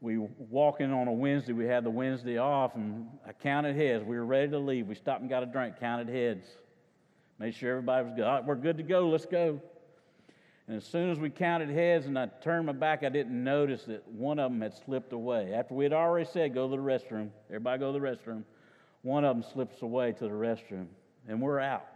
we 0.00 0.18
walk 0.18 0.80
in 0.80 0.92
on 0.92 1.08
a 1.08 1.12
Wednesday. 1.12 1.52
We 1.52 1.66
had 1.66 1.84
the 1.84 1.90
Wednesday 1.90 2.38
off, 2.38 2.74
and 2.74 3.06
I 3.26 3.32
counted 3.32 3.76
heads. 3.76 4.04
We 4.04 4.16
were 4.16 4.26
ready 4.26 4.50
to 4.50 4.58
leave. 4.58 4.86
We 4.86 4.94
stopped 4.94 5.22
and 5.22 5.30
got 5.30 5.42
a 5.42 5.46
drink, 5.46 5.80
counted 5.80 6.08
heads, 6.08 6.46
made 7.38 7.54
sure 7.54 7.70
everybody 7.70 8.04
was 8.04 8.14
good. 8.14 8.46
We're 8.46 8.54
good 8.56 8.76
to 8.76 8.82
go. 8.82 9.08
Let's 9.08 9.26
go. 9.26 9.60
And 10.68 10.76
as 10.76 10.84
soon 10.84 11.10
as 11.10 11.18
we 11.18 11.30
counted 11.30 11.70
heads 11.70 12.06
and 12.06 12.18
I 12.18 12.26
turned 12.42 12.66
my 12.66 12.72
back, 12.72 13.04
I 13.04 13.08
didn't 13.08 13.42
notice 13.42 13.84
that 13.84 14.06
one 14.08 14.38
of 14.38 14.50
them 14.50 14.60
had 14.60 14.74
slipped 14.74 15.12
away. 15.12 15.54
After 15.54 15.74
we 15.74 15.84
had 15.84 15.92
already 15.92 16.28
said, 16.28 16.54
go 16.54 16.68
to 16.68 16.76
the 16.76 16.82
restroom, 16.82 17.30
everybody 17.48 17.78
go 17.78 17.92
to 17.92 17.98
the 17.98 18.04
restroom, 18.04 18.42
one 19.02 19.24
of 19.24 19.36
them 19.36 19.44
slips 19.52 19.80
away 19.82 20.12
to 20.12 20.24
the 20.24 20.30
restroom, 20.30 20.86
and 21.28 21.40
we're 21.40 21.60
out. 21.60 21.86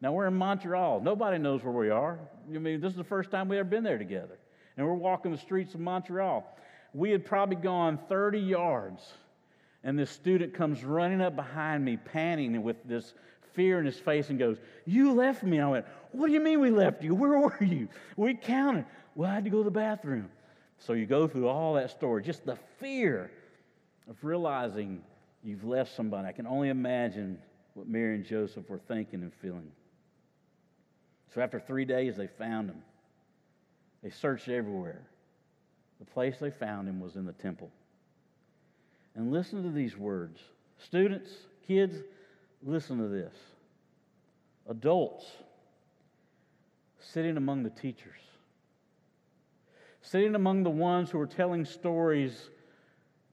Now 0.00 0.12
we're 0.12 0.26
in 0.26 0.34
Montreal. 0.34 1.00
Nobody 1.00 1.38
knows 1.38 1.62
where 1.62 1.72
we 1.72 1.88
are. 1.88 2.18
I 2.52 2.58
mean, 2.58 2.80
this 2.80 2.90
is 2.90 2.96
the 2.96 3.04
first 3.04 3.30
time 3.30 3.48
we 3.48 3.58
ever 3.58 3.68
been 3.68 3.84
there 3.84 3.96
together. 3.96 4.38
And 4.76 4.84
we're 4.84 4.94
walking 4.94 5.30
the 5.30 5.38
streets 5.38 5.72
of 5.74 5.80
Montreal. 5.80 6.44
We 6.94 7.10
had 7.10 7.26
probably 7.26 7.56
gone 7.56 7.98
30 8.08 8.38
yards, 8.38 9.02
and 9.82 9.98
this 9.98 10.10
student 10.10 10.54
comes 10.54 10.82
running 10.84 11.20
up 11.20 11.36
behind 11.36 11.84
me, 11.84 11.98
panting 11.98 12.62
with 12.62 12.76
this 12.84 13.12
fear 13.52 13.78
in 13.78 13.84
his 13.84 13.98
face, 13.98 14.30
and 14.30 14.38
goes, 14.38 14.56
You 14.86 15.12
left 15.12 15.42
me. 15.42 15.60
I 15.60 15.68
went, 15.68 15.86
what 16.14 16.28
do 16.28 16.32
you 16.32 16.40
mean 16.40 16.60
we 16.60 16.70
left 16.70 17.02
you? 17.02 17.14
Where 17.14 17.38
were 17.38 17.64
you? 17.64 17.88
We 18.16 18.34
counted. 18.34 18.86
Well, 19.16 19.28
I 19.28 19.34
had 19.34 19.44
to 19.44 19.50
go 19.50 19.58
to 19.58 19.64
the 19.64 19.70
bathroom. 19.70 20.30
So 20.78 20.92
you 20.92 21.06
go 21.06 21.26
through 21.26 21.48
all 21.48 21.74
that 21.74 21.90
story, 21.90 22.22
just 22.22 22.46
the 22.46 22.56
fear 22.78 23.32
of 24.08 24.22
realizing 24.22 25.02
you've 25.42 25.64
left 25.64 25.94
somebody. 25.94 26.28
I 26.28 26.32
can 26.32 26.46
only 26.46 26.68
imagine 26.68 27.38
what 27.74 27.88
Mary 27.88 28.14
and 28.14 28.24
Joseph 28.24 28.68
were 28.70 28.78
thinking 28.78 29.22
and 29.22 29.32
feeling. 29.34 29.72
So 31.34 31.40
after 31.40 31.58
three 31.58 31.84
days, 31.84 32.16
they 32.16 32.28
found 32.28 32.70
him. 32.70 32.82
They 34.02 34.10
searched 34.10 34.48
everywhere. 34.48 35.02
The 35.98 36.04
place 36.04 36.36
they 36.40 36.50
found 36.50 36.88
him 36.88 37.00
was 37.00 37.16
in 37.16 37.24
the 37.24 37.32
temple. 37.32 37.70
And 39.14 39.32
listen 39.32 39.62
to 39.62 39.70
these 39.70 39.96
words. 39.96 40.40
Students, 40.78 41.30
kids, 41.66 41.96
listen 42.62 42.98
to 42.98 43.08
this. 43.08 43.32
Adults, 44.68 45.24
sitting 46.98 47.36
among 47.36 47.62
the 47.62 47.70
teachers, 47.70 48.20
sitting 50.02 50.34
among 50.34 50.62
the 50.62 50.70
ones 50.70 51.10
who 51.10 51.20
are 51.20 51.26
telling 51.26 51.64
stories 51.64 52.50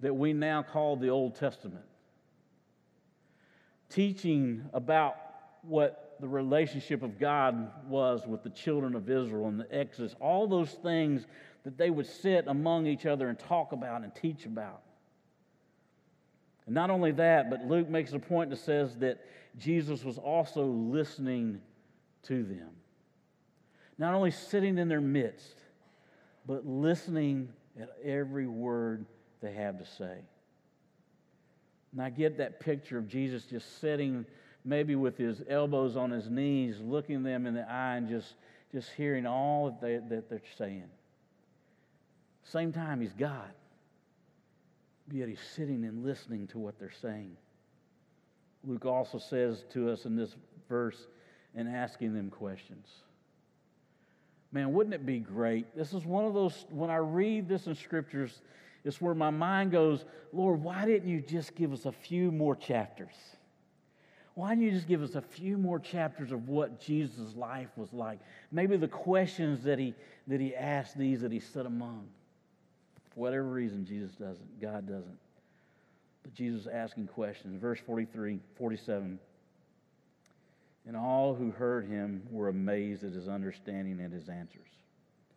that 0.02 0.14
we 0.14 0.34
now 0.34 0.62
call 0.62 0.98
the 0.98 1.10
Old 1.10 1.36
Testament, 1.36 1.86
teaching 3.90 4.64
about 4.74 5.16
what 5.64 6.01
the 6.22 6.28
relationship 6.28 7.04
of 7.04 7.20
God 7.20 7.72
was 7.88 8.26
with 8.26 8.44
the 8.44 8.50
children 8.50 8.96
of 8.96 9.10
Israel 9.10 9.48
and 9.48 9.60
the 9.60 9.76
Exodus, 9.76 10.16
all 10.20 10.48
those 10.48 10.72
things 10.72 11.26
that 11.64 11.78
they 11.78 11.90
would 11.90 12.08
sit 12.08 12.46
among 12.48 12.88
each 12.88 13.06
other 13.06 13.30
and 13.30 13.38
talk 13.38 13.72
about 13.72 14.04
and 14.04 14.14
teach 14.16 14.46
about. 14.46 14.82
And 16.66 16.76
not 16.76 16.90
only 16.90 17.12
that, 17.14 17.50
but 17.50 17.66
Luke 17.66 17.90
makes 17.90 18.14
a 18.14 18.20
point 18.20 18.50
that 18.52 18.60
says 18.60 18.96
that 18.98 19.26
Jesus 19.58 20.04
was 20.04 20.18
also 20.18 20.66
listening 20.66 21.60
to 22.24 22.44
them 22.44 22.70
not 24.02 24.16
only 24.16 24.32
sitting 24.32 24.80
in 24.80 24.90
their 24.90 25.00
midst, 25.00 25.62
but 26.48 26.66
listening 26.66 27.48
at 27.80 27.90
every 28.04 28.48
word 28.48 29.06
they 29.42 29.54
have 29.54 29.78
to 29.78 29.86
say. 29.86 30.18
And 31.92 32.02
I 32.02 32.10
get 32.10 32.40
that 32.40 32.60
picture 32.60 32.98
of 32.98 33.08
Jesus 33.08 33.44
just 33.44 33.80
sitting, 33.80 34.26
maybe 34.64 34.96
with 34.96 35.18
his 35.18 35.42
elbows 35.50 35.96
on 35.96 36.12
his 36.12 36.30
knees, 36.30 36.80
looking 36.82 37.24
them 37.24 37.46
in 37.46 37.54
the 37.54 37.70
eye 37.70 37.96
and 37.96 38.08
just, 38.08 38.36
just 38.72 38.90
hearing 38.92 39.26
all 39.26 39.78
that, 39.82 39.82
they, 39.82 40.16
that 40.16 40.30
they're 40.30 40.42
saying. 40.58 40.90
Same 42.44 42.72
time, 42.72 43.02
he's 43.02 43.14
God. 43.14 43.52
Yet 45.12 45.30
he's 45.30 45.42
sitting 45.56 45.84
and 45.84 46.04
listening 46.04 46.48
to 46.48 46.60
what 46.60 46.80
they're 46.80 46.92
saying. 47.02 47.36
Luke 48.64 48.86
also 48.86 49.18
says 49.18 49.66
to 49.74 49.90
us 49.90 50.06
in 50.06 50.16
this 50.16 50.36
verse, 50.70 51.08
and 51.56 51.68
asking 51.68 52.14
them 52.14 52.30
questions. 52.30 52.88
Man, 54.52 54.74
wouldn't 54.74 54.94
it 54.94 55.06
be 55.06 55.20
great? 55.20 55.76
This 55.76 55.94
is 55.94 56.06
one 56.06 56.26
of 56.26 56.34
those, 56.34 56.66
when 56.70 56.90
I 56.90 56.98
read 56.98 57.48
this 57.48 57.68
in 57.68 57.76
scriptures, 57.76 58.42
it's 58.84 59.00
where 59.00 59.14
my 59.14 59.30
mind 59.30 59.72
goes, 59.72 60.06
Lord, 60.34 60.62
why 60.62 60.86
didn't 60.86 61.10
you 61.10 61.22
just 61.22 61.56
give 61.56 61.72
us 61.72 61.86
a 61.86 61.92
few 61.92 62.32
more 62.32 62.56
chapters? 62.56 63.16
Why 64.36 64.50
don't 64.50 64.64
you 64.64 64.72
just 64.72 64.88
give 64.88 65.02
us 65.02 65.16
a 65.16 65.22
few 65.22 65.58
more 65.58 65.80
chapters 65.80 66.32
of 66.32 66.48
what 66.48 66.80
Jesus' 66.80 67.36
life 67.36 67.70
was 67.76 67.92
like? 67.92 68.20
Maybe 68.52 68.78
the 68.78 68.88
questions 68.88 69.64
that 69.64 69.78
he, 69.78 69.94
that 70.28 70.40
he 70.40 70.56
asked 70.56 70.98
these 70.98 71.22
that 71.22 71.32
he 71.32 71.40
set 71.40 71.66
among. 71.66 72.08
For 73.14 73.20
whatever 73.20 73.44
reason, 73.44 73.86
Jesus 73.86 74.12
doesn't, 74.12 74.62
God 74.62 74.88
doesn't. 74.88 75.18
But 76.24 76.34
Jesus 76.34 76.68
asking 76.72 77.08
questions. 77.08 77.60
Verse 77.60 77.80
43, 77.86 78.40
47. 78.58 79.20
And 80.88 80.98
all 80.98 81.36
who 81.36 81.52
heard 81.52 81.88
him 81.88 82.24
were 82.32 82.48
amazed 82.48 83.04
at 83.04 83.12
his 83.12 83.28
understanding 83.28 84.00
and 84.00 84.14
his 84.14 84.30
answers. 84.30 84.62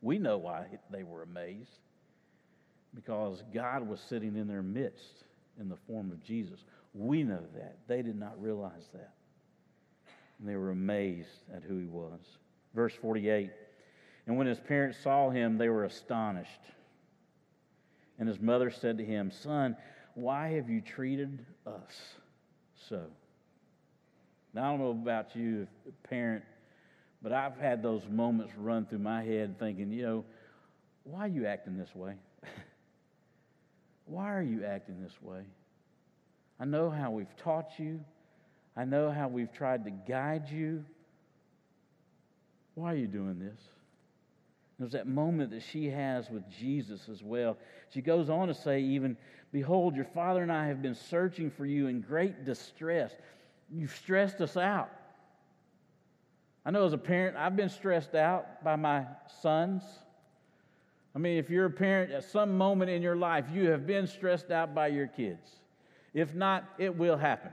We 0.03 0.19
know 0.19 0.39
why 0.39 0.67
they 0.91 1.03
were 1.03 1.23
amazed 1.23 1.79
because 2.95 3.43
God 3.53 3.87
was 3.87 4.01
sitting 4.01 4.37
in 4.37 4.47
their 4.47 4.63
midst 4.63 5.25
in 5.59 5.69
the 5.69 5.77
form 5.89 6.11
of 6.13 6.23
Jesus. 6.23 6.61
We 6.95 7.25
know 7.25 7.43
that. 7.55 7.79
They 7.89 8.03
did 8.03 8.17
not 8.17 8.41
realize 8.41 8.89
that. 8.95 9.15
And 10.39 10.49
they 10.49 10.57
were 10.57 10.71
amazed 10.71 11.43
at 11.55 11.63
who 11.63 11.79
he 11.79 11.87
was. 11.87 12.21
Verse 12.75 12.95
48 12.95 13.51
And 14.27 14.37
when 14.37 14.47
his 14.47 14.61
parents 14.61 14.99
saw 15.03 15.31
him, 15.31 15.59
they 15.59 15.69
were 15.69 15.85
astonished. 15.85 16.61
And 18.19 18.29
his 18.29 18.41
mother 18.41 18.71
said 18.71 18.99
to 18.99 19.05
him, 19.05 19.33
Son, 19.33 19.77
why 20.15 20.51
have 20.51 20.71
you 20.71 20.81
treated 20.81 21.45
us 21.67 22.15
so? 22.89 23.03
Now, 24.53 24.69
I 24.69 24.71
don't 24.71 24.81
know 24.81 24.91
about 24.91 25.35
you, 25.35 25.67
parent, 26.05 26.45
but 27.21 27.33
I've 27.33 27.57
had 27.57 27.83
those 27.83 28.03
moments 28.09 28.53
run 28.57 28.87
through 28.87 29.01
my 29.01 29.25
head 29.25 29.59
thinking, 29.59 29.91
you 29.91 30.03
know, 30.03 30.25
why 31.03 31.25
are 31.25 31.29
you 31.29 31.47
acting 31.47 31.77
this 31.77 31.93
way? 31.95 32.15
why 34.07 34.33
are 34.33 34.43
you 34.43 34.65
acting 34.65 35.03
this 35.03 35.21
way? 35.21 35.43
I 36.59 36.65
know 36.65 36.91
how 36.91 37.11
we've 37.11 37.37
taught 37.37 37.71
you. 37.79 38.01
I 38.77 38.85
know 38.85 39.11
how 39.11 39.29
we've 39.29 39.53
tried 39.53 39.85
to 39.85 39.91
guide 39.91 40.49
you. 40.49 40.85
Why 42.75 42.93
are 42.93 42.97
you 42.97 43.07
doing 43.07 43.39
this? 43.39 43.61
There's 44.79 44.93
that 44.93 45.07
moment 45.07 45.51
that 45.51 45.63
she 45.63 45.87
has 45.87 46.29
with 46.31 46.43
Jesus 46.51 47.09
as 47.09 47.23
well. 47.23 47.57
She 47.91 48.01
goes 48.01 48.29
on 48.29 48.49
to 48.49 48.55
say, 48.55 48.81
even, 48.81 49.17
Behold, 49.53 49.95
your 49.95 50.05
father 50.05 50.43
and 50.43 50.51
I 50.51 50.67
have 50.67 50.83
been 50.83 50.97
searching 50.97 51.49
for 51.51 51.65
you 51.65 51.87
in 51.87 52.01
great 52.01 52.45
distress. 52.45 53.13
You've 53.73 53.95
stressed 53.95 54.41
us 54.41 54.57
out. 54.57 54.91
I 56.67 56.73
know 56.73 56.85
as 56.85 56.93
a 56.93 56.99
parent, 56.99 57.37
I've 57.37 57.55
been 57.55 57.69
stressed 57.69 58.17
out 58.17 58.65
by 58.65 58.75
my 58.75 59.07
sons. 59.43 59.83
I 61.15 61.21
mean, 61.21 61.39
if 61.39 61.51
you're 61.51 61.67
a 61.67 61.71
parent 61.71 62.11
at 62.11 62.25
some 62.25 62.59
moment 62.59 62.91
in 62.91 63.01
your 63.01 63.15
life, 63.15 63.45
you 63.53 63.69
have 63.71 63.87
been 63.87 64.09
stressed 64.09 64.51
out 64.51 64.75
by 64.75 64.89
your 64.89 65.07
kids. 65.07 65.49
If 66.15 66.35
not, 66.35 66.65
it 66.79 66.97
will 66.97 67.17
happen. 67.17 67.51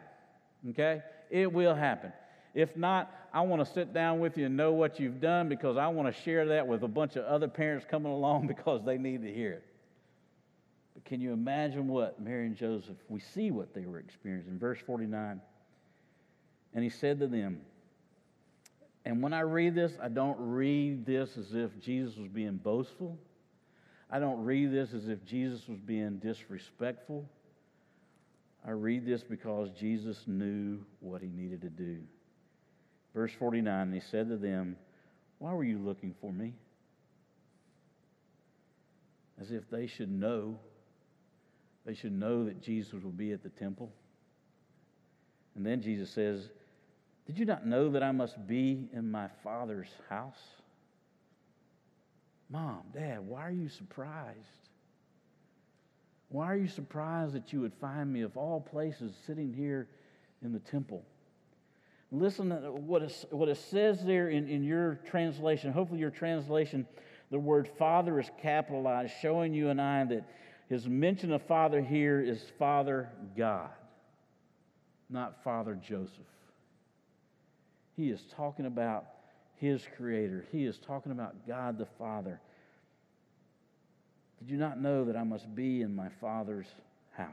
Okay? 0.70 1.02
It 1.30 1.52
will 1.52 1.76
happen. 1.76 2.14
If 2.54 2.78
not, 2.78 3.12
I 3.34 3.42
want 3.42 3.66
to 3.66 3.74
sit 3.74 3.94
down 3.94 4.20
with 4.20 4.38
you 4.38 4.46
and 4.46 4.56
know 4.56 4.74
what 4.74 5.00
you've 5.00 5.20
done 5.20 5.50
because 5.50 5.78
I 5.78 5.88
want 5.88 6.14
to 6.14 6.22
share 6.22 6.46
that 6.50 6.68
with 6.68 6.84
a 6.84 6.88
bunch 6.88 7.16
of 7.16 7.26
other 7.26 7.48
parents 7.48 7.86
coming 7.90 8.12
along 8.12 8.48
because 8.56 8.84
they 8.86 8.98
need 8.98 9.24
to 9.24 9.34
hear 9.34 9.54
it. 9.54 9.66
But 10.94 11.06
can 11.06 11.22
you 11.22 11.34
imagine 11.34 11.88
what 11.88 12.22
Mary 12.22 12.46
and 12.46 12.56
Joseph, 12.56 12.98
we 13.10 13.20
see 13.20 13.50
what 13.50 13.74
they 13.74 13.86
were 13.86 14.00
experiencing. 14.00 14.60
Verse 14.60 14.80
49. 14.86 15.42
And 16.74 16.84
he 16.84 16.90
said 16.90 17.20
to 17.20 17.28
them, 17.28 17.62
and 19.04 19.24
when 19.24 19.34
I 19.34 19.42
read 19.42 19.74
this, 19.74 19.94
I 20.02 20.10
don't 20.10 20.38
read 20.38 21.06
this 21.06 21.38
as 21.38 21.54
if 21.54 21.80
Jesus 21.80 22.18
was 22.18 22.28
being 22.28 22.58
boastful. 22.58 23.18
I 24.12 24.20
don't 24.20 24.44
read 24.44 24.72
this 24.72 24.94
as 24.94 25.08
if 25.08 25.26
Jesus 25.26 25.68
was 25.68 25.80
being 25.80 26.18
disrespectful. 26.18 27.28
I 28.66 28.72
read 28.72 29.06
this 29.06 29.24
because 29.24 29.70
Jesus 29.80 30.24
knew 30.28 30.80
what 31.00 31.22
he 31.22 31.30
needed 31.30 31.62
to 31.62 31.70
do. 31.70 31.98
Verse 33.14 33.32
49, 33.38 33.92
he 33.92 34.00
said 34.00 34.30
to 34.30 34.38
them, 34.38 34.78
Why 35.40 35.54
were 35.54 35.64
you 35.64 35.80
looking 35.80 36.14
for 36.22 36.32
me? 36.32 36.54
As 39.40 39.52
if 39.52 39.70
they 39.70 39.88
should 39.88 40.12
know. 40.12 40.60
They 41.86 41.96
should 41.96 42.14
know 42.14 42.46
that 42.46 42.62
Jesus 42.62 42.94
will 43.04 43.12
be 43.12 43.32
at 43.32 43.42
the 43.42 43.50
temple. 43.50 43.92
And 45.56 45.66
then 45.66 45.82
Jesus 45.82 46.12
says, 46.12 46.50
did 47.32 47.38
you 47.38 47.46
not 47.46 47.66
know 47.66 47.90
that 47.92 48.04
I 48.04 48.12
must 48.12 48.46
be 48.48 48.90
in 48.94 49.10
my 49.10 49.30
Father's 49.44 49.90
house? 50.10 50.42
Mom, 52.50 52.82
Dad, 52.94 53.26
why 53.26 53.42
are 53.42 53.52
you 53.52 53.70
surprised? 53.70 54.38
Why 56.32 56.48
are 56.48 56.56
you 56.56 56.68
surprised 56.68 57.34
that 57.34 57.52
you 57.52 57.60
would 57.62 57.74
find 57.74 58.12
me, 58.12 58.22
of 58.22 58.38
all 58.38 58.62
places, 58.62 59.14
sitting 59.28 59.54
here 59.54 59.88
in 60.42 60.54
the 60.54 60.60
temple? 60.60 61.04
Listen 62.10 62.50
to 62.50 62.72
what 62.72 63.02
it, 63.02 63.26
what 63.32 63.50
it 63.50 63.58
says 63.58 64.04
there 64.04 64.30
in, 64.30 64.48
in 64.48 64.64
your 64.64 65.00
translation. 65.10 65.72
Hopefully, 65.72 66.00
your 66.00 66.10
translation, 66.10 66.88
the 67.32 67.40
word 67.40 67.70
Father 67.78 68.20
is 68.20 68.30
capitalized, 68.42 69.14
showing 69.22 69.54
you 69.54 69.70
and 69.70 69.82
I 69.82 70.06
that 70.06 70.26
His 70.70 70.88
mention 70.88 71.32
of 71.34 71.42
Father 71.44 71.82
here 71.82 72.22
is 72.22 72.42
Father 72.58 73.10
God, 73.38 73.70
not 75.10 75.44
Father 75.44 75.76
Joseph. 75.76 76.18
He 77.96 78.10
is 78.10 78.24
talking 78.36 78.66
about 78.66 79.06
his 79.56 79.86
Creator, 79.96 80.48
he 80.52 80.66
is 80.66 80.80
talking 80.80 81.12
about 81.12 81.48
God 81.48 81.78
the 81.78 81.86
Father. 82.00 82.42
Did 84.42 84.50
you 84.50 84.58
not 84.58 84.82
know 84.82 85.06
that 85.06 85.16
I 85.16 85.24
must 85.24 85.54
be 85.54 85.84
in 85.84 85.96
my 85.96 86.10
Father's 86.20 86.66
house? 87.12 87.28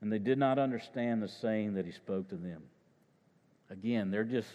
And 0.00 0.12
they 0.12 0.18
did 0.18 0.38
not 0.38 0.58
understand 0.58 1.22
the 1.22 1.28
saying 1.28 1.74
that 1.74 1.86
he 1.86 1.92
spoke 1.92 2.28
to 2.30 2.36
them. 2.36 2.62
Again, 3.70 4.10
they're 4.10 4.24
just, 4.24 4.48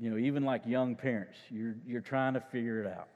you 0.00 0.08
know, 0.10 0.16
even 0.16 0.42
like 0.44 0.62
young 0.64 0.94
parents, 0.94 1.36
you're, 1.50 1.74
you're 1.86 2.00
trying 2.00 2.32
to 2.32 2.40
figure 2.40 2.80
it 2.82 2.86
out. 2.86 3.08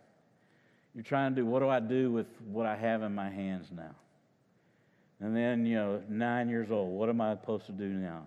You're 0.94 1.04
trying 1.04 1.34
to 1.34 1.40
do 1.40 1.46
what 1.46 1.60
do 1.60 1.70
I 1.70 1.80
do 1.80 2.12
with 2.12 2.26
what 2.44 2.66
I 2.66 2.76
have 2.76 3.02
in 3.02 3.14
my 3.14 3.30
hands 3.30 3.68
now? 3.74 3.94
And 5.20 5.34
then, 5.34 5.64
you 5.64 5.76
know, 5.76 6.02
nine 6.10 6.50
years 6.50 6.70
old, 6.70 6.90
what 6.90 7.08
am 7.08 7.22
I 7.22 7.34
supposed 7.34 7.64
to 7.66 7.72
do 7.72 7.88
now? 7.88 8.26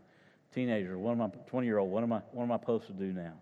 Teenager, 0.56 0.98
what 0.98 1.12
am 1.12 1.22
I, 1.22 1.28
20 1.28 1.68
year 1.68 1.78
old, 1.78 1.92
what 1.92 2.02
am 2.02 2.12
I, 2.12 2.22
what 2.32 2.44
am 2.44 2.52
I 2.52 2.58
supposed 2.58 2.88
to 2.88 2.94
do 2.94 3.14
now? 3.14 3.34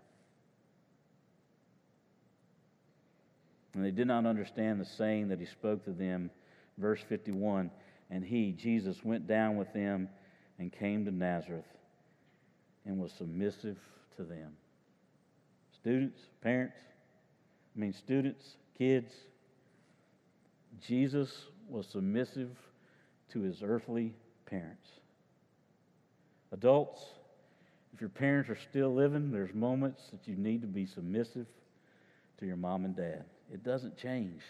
And 3.78 3.86
they 3.86 3.92
did 3.92 4.08
not 4.08 4.26
understand 4.26 4.80
the 4.80 4.84
saying 4.84 5.28
that 5.28 5.38
he 5.38 5.46
spoke 5.46 5.84
to 5.84 5.92
them. 5.92 6.32
Verse 6.78 6.98
51 7.08 7.70
And 8.10 8.24
he, 8.24 8.50
Jesus, 8.50 9.04
went 9.04 9.28
down 9.28 9.56
with 9.56 9.72
them 9.72 10.08
and 10.58 10.72
came 10.72 11.04
to 11.04 11.12
Nazareth 11.12 11.62
and 12.84 12.98
was 12.98 13.12
submissive 13.16 13.78
to 14.16 14.24
them. 14.24 14.56
Students, 15.80 16.18
parents, 16.42 16.74
I 17.76 17.78
mean, 17.78 17.92
students, 17.92 18.56
kids, 18.76 19.12
Jesus 20.84 21.32
was 21.68 21.86
submissive 21.86 22.50
to 23.32 23.42
his 23.42 23.62
earthly 23.62 24.12
parents. 24.46 24.88
Adults, 26.50 27.00
if 27.94 28.00
your 28.00 28.10
parents 28.10 28.50
are 28.50 28.58
still 28.68 28.92
living, 28.92 29.30
there's 29.30 29.54
moments 29.54 30.02
that 30.10 30.26
you 30.26 30.34
need 30.34 30.62
to 30.62 30.66
be 30.66 30.84
submissive 30.84 31.46
to 32.40 32.46
your 32.46 32.56
mom 32.56 32.84
and 32.84 32.96
dad. 32.96 33.24
It 33.52 33.64
doesn't 33.64 33.96
change. 33.96 34.42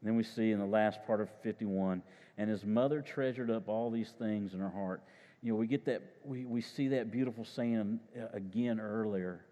And 0.00 0.10
then 0.10 0.16
we 0.16 0.22
see 0.22 0.52
in 0.52 0.58
the 0.58 0.66
last 0.66 0.98
part 1.06 1.20
of 1.20 1.28
51, 1.42 2.02
and 2.36 2.50
his 2.50 2.64
mother 2.64 3.00
treasured 3.00 3.50
up 3.50 3.68
all 3.68 3.90
these 3.90 4.10
things 4.18 4.52
in 4.52 4.60
her 4.60 4.68
heart. 4.68 5.02
You 5.42 5.52
know, 5.52 5.56
we 5.56 5.66
get 5.66 5.84
that, 5.86 6.02
we, 6.24 6.44
we 6.44 6.60
see 6.60 6.88
that 6.88 7.10
beautiful 7.10 7.44
saying 7.44 7.80
um, 7.80 8.00
uh, 8.18 8.26
again 8.32 8.80
earlier 8.80 9.44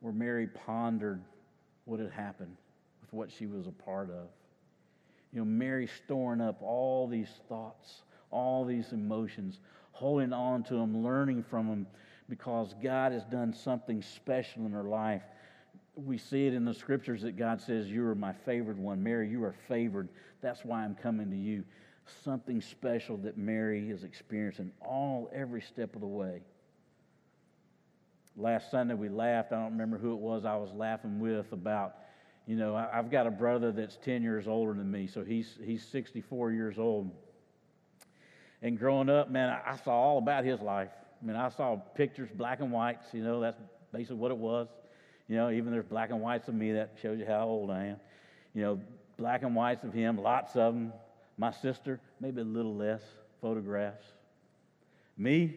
where 0.00 0.12
Mary 0.12 0.46
pondered 0.46 1.22
what 1.86 2.00
had 2.00 2.10
happened 2.10 2.56
with 3.00 3.12
what 3.12 3.30
she 3.30 3.46
was 3.46 3.66
a 3.66 3.72
part 3.72 4.10
of. 4.10 4.28
You 5.32 5.40
know, 5.40 5.44
Mary 5.44 5.88
storing 6.04 6.40
up 6.40 6.62
all 6.62 7.08
these 7.08 7.30
thoughts, 7.48 8.02
all 8.30 8.64
these 8.64 8.92
emotions, 8.92 9.58
holding 9.92 10.32
on 10.32 10.62
to 10.64 10.74
them, 10.74 11.02
learning 11.02 11.42
from 11.42 11.68
them, 11.68 11.86
because 12.28 12.74
God 12.82 13.12
has 13.12 13.24
done 13.24 13.52
something 13.52 14.02
special 14.02 14.64
in 14.64 14.72
her 14.72 14.84
life 14.84 15.22
we 15.96 16.18
see 16.18 16.46
it 16.46 16.54
in 16.54 16.64
the 16.64 16.74
scriptures 16.74 17.22
that 17.22 17.36
God 17.36 17.60
says, 17.60 17.86
You 17.86 18.06
are 18.06 18.14
my 18.14 18.32
favored 18.32 18.78
one. 18.78 19.02
Mary, 19.02 19.28
you 19.28 19.44
are 19.44 19.54
favored. 19.68 20.08
That's 20.40 20.64
why 20.64 20.84
I'm 20.84 20.94
coming 20.94 21.30
to 21.30 21.36
you. 21.36 21.64
Something 22.22 22.60
special 22.60 23.16
that 23.18 23.38
Mary 23.38 23.90
is 23.90 24.04
experiencing 24.04 24.72
all 24.80 25.30
every 25.32 25.62
step 25.62 25.94
of 25.94 26.00
the 26.00 26.06
way. 26.06 26.42
Last 28.36 28.70
Sunday 28.70 28.94
we 28.94 29.08
laughed. 29.08 29.52
I 29.52 29.56
don't 29.56 29.72
remember 29.72 29.96
who 29.96 30.12
it 30.12 30.18
was 30.18 30.44
I 30.44 30.56
was 30.56 30.72
laughing 30.72 31.20
with 31.20 31.52
about, 31.52 31.94
you 32.46 32.56
know, 32.56 32.74
I've 32.74 33.10
got 33.10 33.26
a 33.26 33.30
brother 33.30 33.70
that's 33.70 33.96
10 34.04 34.22
years 34.22 34.48
older 34.48 34.74
than 34.74 34.90
me, 34.90 35.06
so 35.06 35.22
he's, 35.22 35.56
he's 35.64 35.86
64 35.86 36.50
years 36.50 36.78
old. 36.78 37.10
And 38.60 38.78
growing 38.78 39.08
up, 39.08 39.30
man, 39.30 39.56
I 39.64 39.76
saw 39.76 39.92
all 39.92 40.18
about 40.18 40.44
his 40.44 40.60
life. 40.60 40.90
I 41.22 41.26
mean, 41.26 41.36
I 41.36 41.48
saw 41.48 41.76
pictures, 41.76 42.28
black 42.34 42.60
and 42.60 42.72
whites, 42.72 43.06
you 43.12 43.22
know, 43.22 43.40
that's 43.40 43.58
basically 43.92 44.16
what 44.16 44.30
it 44.30 44.36
was. 44.36 44.68
You 45.28 45.36
know, 45.36 45.50
even 45.50 45.72
there's 45.72 45.86
black 45.86 46.10
and 46.10 46.20
whites 46.20 46.48
of 46.48 46.54
me 46.54 46.72
that 46.72 46.96
shows 47.00 47.18
you 47.18 47.24
how 47.26 47.46
old 47.46 47.70
I 47.70 47.86
am. 47.86 47.96
You 48.54 48.62
know, 48.62 48.80
black 49.16 49.42
and 49.42 49.54
whites 49.54 49.84
of 49.84 49.92
him, 49.92 50.20
lots 50.20 50.56
of 50.56 50.74
them. 50.74 50.92
My 51.38 51.50
sister, 51.50 52.00
maybe 52.20 52.40
a 52.40 52.44
little 52.44 52.74
less 52.74 53.02
photographs. 53.40 54.06
Me, 55.16 55.56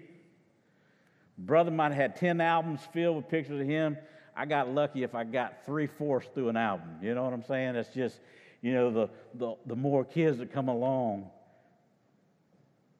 brother 1.37 1.71
might 1.71 1.91
have 1.91 1.95
had 1.95 2.15
10 2.15 2.41
albums 2.41 2.79
filled 2.93 3.17
with 3.17 3.29
pictures 3.29 3.61
of 3.61 3.67
him. 3.67 3.97
I 4.35 4.45
got 4.45 4.69
lucky 4.69 5.03
if 5.03 5.15
I 5.15 5.23
got 5.23 5.65
three 5.65 5.87
fourths 5.87 6.29
through 6.33 6.49
an 6.49 6.57
album. 6.57 6.89
You 7.01 7.13
know 7.15 7.23
what 7.23 7.33
I'm 7.33 7.43
saying? 7.43 7.73
That's 7.73 7.93
just, 7.93 8.19
you 8.61 8.73
know, 8.73 8.91
the, 8.91 9.09
the, 9.33 9.55
the 9.65 9.75
more 9.75 10.05
kids 10.05 10.37
that 10.37 10.53
come 10.53 10.69
along. 10.69 11.29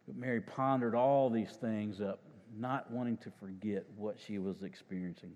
But 0.08 0.16
Mary 0.16 0.42
pondered 0.42 0.96
all 0.96 1.30
these 1.30 1.52
things 1.52 2.02
up, 2.02 2.20
not 2.58 2.90
wanting 2.90 3.18
to 3.18 3.32
forget 3.40 3.86
what 3.98 4.18
she 4.26 4.40
was 4.40 4.64
experiencing. 4.64 5.34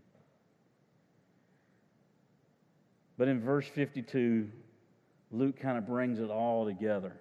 But 3.22 3.28
in 3.28 3.40
verse 3.40 3.68
52, 3.68 4.50
Luke 5.32 5.60
kind 5.60 5.78
of 5.78 5.86
brings 5.86 6.18
it 6.18 6.32
all 6.32 6.66
together. 6.66 7.14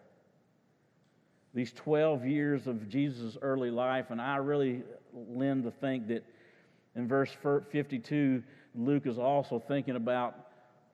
These 1.52 1.74
12 1.74 2.24
years 2.24 2.66
of 2.66 2.88
Jesus' 2.88 3.36
early 3.42 3.70
life, 3.70 4.06
and 4.08 4.18
I 4.18 4.36
really 4.36 4.82
lend 5.12 5.64
to 5.64 5.70
think 5.70 6.08
that 6.08 6.24
in 6.96 7.06
verse 7.06 7.28
52, 7.70 8.42
Luke 8.74 9.06
is 9.06 9.18
also 9.18 9.58
thinking 9.58 9.94
about 9.94 10.36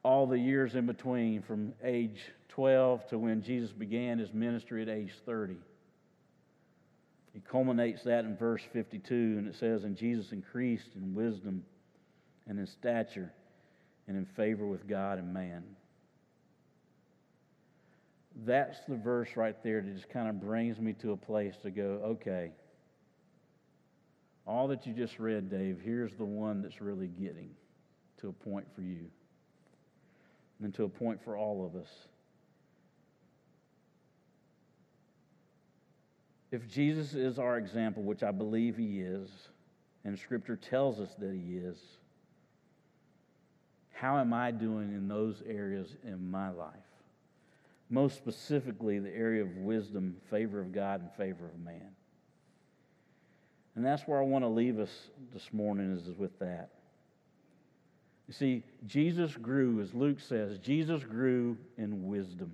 all 0.02 0.26
the 0.26 0.40
years 0.40 0.74
in 0.74 0.86
between 0.86 1.40
from 1.40 1.72
age 1.84 2.24
12 2.48 3.06
to 3.10 3.18
when 3.20 3.42
Jesus 3.42 3.70
began 3.70 4.18
his 4.18 4.32
ministry 4.32 4.82
at 4.82 4.88
age 4.88 5.12
30. 5.24 5.54
He 7.32 7.38
culminates 7.48 8.02
that 8.02 8.24
in 8.24 8.36
verse 8.36 8.62
52, 8.72 9.14
and 9.14 9.46
it 9.46 9.54
says, 9.54 9.84
And 9.84 9.96
Jesus 9.96 10.32
increased 10.32 10.96
in 10.96 11.14
wisdom 11.14 11.62
and 12.48 12.58
in 12.58 12.66
stature 12.66 13.32
and 14.08 14.16
in 14.16 14.24
favor 14.24 14.66
with 14.66 14.86
God 14.86 15.18
and 15.18 15.32
man. 15.32 15.64
That's 18.44 18.78
the 18.86 18.96
verse 18.96 19.30
right 19.36 19.56
there 19.62 19.80
that 19.80 19.94
just 19.94 20.10
kind 20.10 20.28
of 20.28 20.40
brings 20.40 20.78
me 20.78 20.92
to 20.94 21.12
a 21.12 21.16
place 21.16 21.54
to 21.62 21.70
go, 21.70 22.00
okay, 22.04 22.50
all 24.46 24.68
that 24.68 24.86
you 24.86 24.92
just 24.92 25.18
read, 25.18 25.50
Dave, 25.50 25.80
here's 25.82 26.12
the 26.14 26.24
one 26.24 26.62
that's 26.62 26.80
really 26.80 27.08
getting 27.08 27.50
to 28.20 28.28
a 28.28 28.32
point 28.32 28.66
for 28.74 28.82
you 28.82 29.06
and 30.62 30.72
to 30.74 30.84
a 30.84 30.88
point 30.88 31.22
for 31.24 31.36
all 31.36 31.66
of 31.66 31.80
us. 31.80 31.88
If 36.52 36.68
Jesus 36.68 37.14
is 37.14 37.38
our 37.38 37.58
example, 37.58 38.02
which 38.02 38.22
I 38.22 38.30
believe 38.30 38.76
he 38.76 39.00
is, 39.00 39.28
and 40.04 40.16
Scripture 40.18 40.56
tells 40.56 41.00
us 41.00 41.14
that 41.18 41.32
he 41.32 41.56
is, 41.56 41.78
how 43.96 44.18
am 44.18 44.34
I 44.34 44.50
doing 44.50 44.92
in 44.92 45.08
those 45.08 45.42
areas 45.48 45.96
in 46.04 46.30
my 46.30 46.50
life? 46.50 46.74
Most 47.88 48.16
specifically, 48.16 48.98
the 48.98 49.14
area 49.14 49.42
of 49.42 49.56
wisdom, 49.56 50.16
favor 50.28 50.60
of 50.60 50.70
God, 50.70 51.00
and 51.00 51.10
favor 51.12 51.46
of 51.46 51.58
man. 51.58 51.94
And 53.74 53.84
that's 53.84 54.02
where 54.02 54.20
I 54.20 54.24
want 54.24 54.44
to 54.44 54.48
leave 54.48 54.78
us 54.78 54.90
this 55.32 55.50
morning 55.50 55.92
is 55.96 56.08
with 56.18 56.38
that. 56.40 56.70
You 58.28 58.34
see, 58.34 58.64
Jesus 58.86 59.34
grew, 59.34 59.80
as 59.80 59.94
Luke 59.94 60.20
says, 60.20 60.58
Jesus 60.58 61.02
grew 61.02 61.56
in 61.78 62.06
wisdom. 62.06 62.52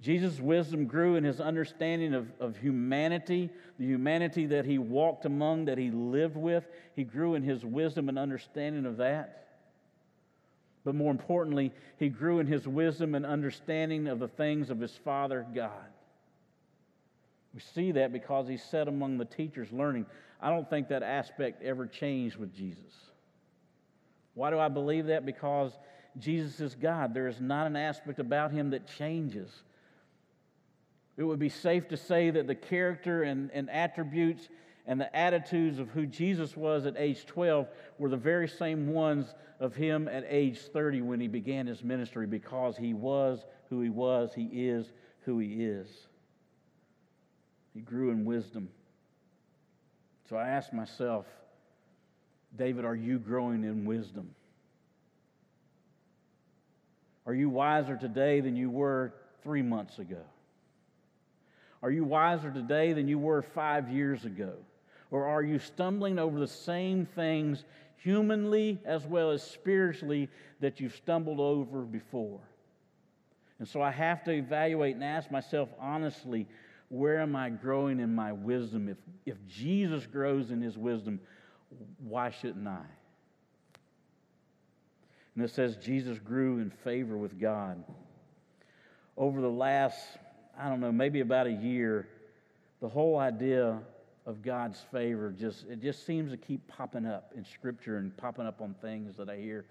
Jesus' 0.00 0.38
wisdom 0.38 0.84
grew 0.84 1.16
in 1.16 1.24
his 1.24 1.40
understanding 1.40 2.14
of, 2.14 2.30
of 2.38 2.56
humanity, 2.58 3.50
the 3.78 3.86
humanity 3.86 4.46
that 4.46 4.66
he 4.66 4.78
walked 4.78 5.24
among, 5.24 5.64
that 5.64 5.78
he 5.78 5.90
lived 5.90 6.36
with. 6.36 6.68
He 6.94 7.02
grew 7.02 7.34
in 7.34 7.42
his 7.42 7.64
wisdom 7.64 8.08
and 8.08 8.18
understanding 8.18 8.86
of 8.86 8.98
that. 8.98 9.45
But 10.86 10.94
more 10.94 11.10
importantly, 11.10 11.72
he 11.98 12.08
grew 12.08 12.38
in 12.38 12.46
his 12.46 12.68
wisdom 12.68 13.16
and 13.16 13.26
understanding 13.26 14.06
of 14.06 14.20
the 14.20 14.28
things 14.28 14.70
of 14.70 14.78
his 14.78 14.92
Father 14.92 15.44
God. 15.52 15.72
We 17.52 17.58
see 17.60 17.90
that 17.90 18.12
because 18.12 18.46
he 18.46 18.56
sat 18.56 18.86
among 18.86 19.18
the 19.18 19.24
teachers 19.24 19.72
learning. 19.72 20.06
I 20.40 20.48
don't 20.48 20.70
think 20.70 20.86
that 20.88 21.02
aspect 21.02 21.64
ever 21.64 21.88
changed 21.88 22.36
with 22.36 22.54
Jesus. 22.54 23.10
Why 24.34 24.50
do 24.50 24.60
I 24.60 24.68
believe 24.68 25.06
that? 25.06 25.26
Because 25.26 25.72
Jesus 26.20 26.60
is 26.60 26.76
God. 26.76 27.12
There 27.12 27.26
is 27.26 27.40
not 27.40 27.66
an 27.66 27.74
aspect 27.74 28.20
about 28.20 28.52
him 28.52 28.70
that 28.70 28.86
changes. 28.86 29.50
It 31.16 31.24
would 31.24 31.40
be 31.40 31.48
safe 31.48 31.88
to 31.88 31.96
say 31.96 32.30
that 32.30 32.46
the 32.46 32.54
character 32.54 33.24
and, 33.24 33.50
and 33.52 33.68
attributes 33.70 34.48
and 34.86 35.00
the 35.00 35.14
attitudes 35.16 35.78
of 35.78 35.88
who 35.88 36.06
Jesus 36.06 36.56
was 36.56 36.86
at 36.86 36.96
age 36.96 37.26
12 37.26 37.68
were 37.98 38.08
the 38.08 38.16
very 38.16 38.48
same 38.48 38.92
ones 38.92 39.34
of 39.58 39.74
him 39.74 40.06
at 40.08 40.24
age 40.28 40.58
30 40.72 41.02
when 41.02 41.20
he 41.20 41.26
began 41.28 41.66
his 41.66 41.82
ministry 41.82 42.26
because 42.26 42.76
he 42.76 42.94
was 42.94 43.44
who 43.68 43.80
he 43.80 43.90
was, 43.90 44.32
he 44.34 44.44
is 44.52 44.92
who 45.24 45.38
he 45.38 45.64
is. 45.64 45.88
He 47.74 47.80
grew 47.80 48.10
in 48.10 48.24
wisdom. 48.24 48.68
So 50.28 50.36
I 50.36 50.48
asked 50.48 50.72
myself, 50.72 51.26
David, 52.56 52.84
are 52.84 52.94
you 52.94 53.18
growing 53.18 53.64
in 53.64 53.84
wisdom? 53.84 54.30
Are 57.26 57.34
you 57.34 57.48
wiser 57.48 57.96
today 57.96 58.40
than 58.40 58.54
you 58.54 58.70
were 58.70 59.12
three 59.42 59.62
months 59.62 59.98
ago? 59.98 60.22
Are 61.82 61.90
you 61.90 62.04
wiser 62.04 62.52
today 62.52 62.92
than 62.92 63.08
you 63.08 63.18
were 63.18 63.42
five 63.42 63.90
years 63.90 64.24
ago? 64.24 64.52
Or 65.16 65.26
are 65.26 65.42
you 65.42 65.58
stumbling 65.58 66.18
over 66.18 66.38
the 66.38 66.46
same 66.46 67.06
things 67.06 67.64
humanly 67.96 68.78
as 68.84 69.06
well 69.06 69.30
as 69.30 69.42
spiritually 69.42 70.28
that 70.60 70.78
you've 70.78 70.94
stumbled 70.94 71.40
over 71.40 71.80
before? 71.80 72.38
And 73.58 73.66
so 73.66 73.80
I 73.80 73.90
have 73.92 74.24
to 74.24 74.32
evaluate 74.32 74.94
and 74.94 75.02
ask 75.02 75.30
myself 75.30 75.70
honestly 75.80 76.46
where 76.90 77.18
am 77.18 77.34
I 77.34 77.48
growing 77.48 77.98
in 77.98 78.14
my 78.14 78.32
wisdom? 78.32 78.90
If, 78.90 78.98
if 79.24 79.36
Jesus 79.48 80.04
grows 80.04 80.50
in 80.50 80.60
his 80.60 80.76
wisdom, 80.76 81.18
why 82.06 82.28
shouldn't 82.28 82.68
I? 82.68 82.84
And 85.34 85.42
it 85.42 85.50
says 85.50 85.78
Jesus 85.78 86.18
grew 86.18 86.58
in 86.58 86.68
favor 86.84 87.16
with 87.16 87.40
God. 87.40 87.82
Over 89.16 89.40
the 89.40 89.48
last, 89.48 89.98
I 90.60 90.68
don't 90.68 90.80
know, 90.80 90.92
maybe 90.92 91.20
about 91.20 91.46
a 91.46 91.52
year, 91.52 92.06
the 92.82 92.88
whole 92.88 93.18
idea 93.18 93.80
of 94.26 94.42
God's 94.42 94.78
favor 94.92 95.32
just 95.32 95.64
it 95.68 95.80
just 95.80 96.04
seems 96.04 96.30
to 96.32 96.36
keep 96.36 96.66
popping 96.68 97.06
up 97.06 97.32
in 97.36 97.44
scripture 97.44 97.96
and 97.98 98.14
popping 98.16 98.46
up 98.46 98.60
on 98.60 98.74
things 98.82 99.16
that 99.16 99.30
I 99.30 99.36
hear. 99.36 99.64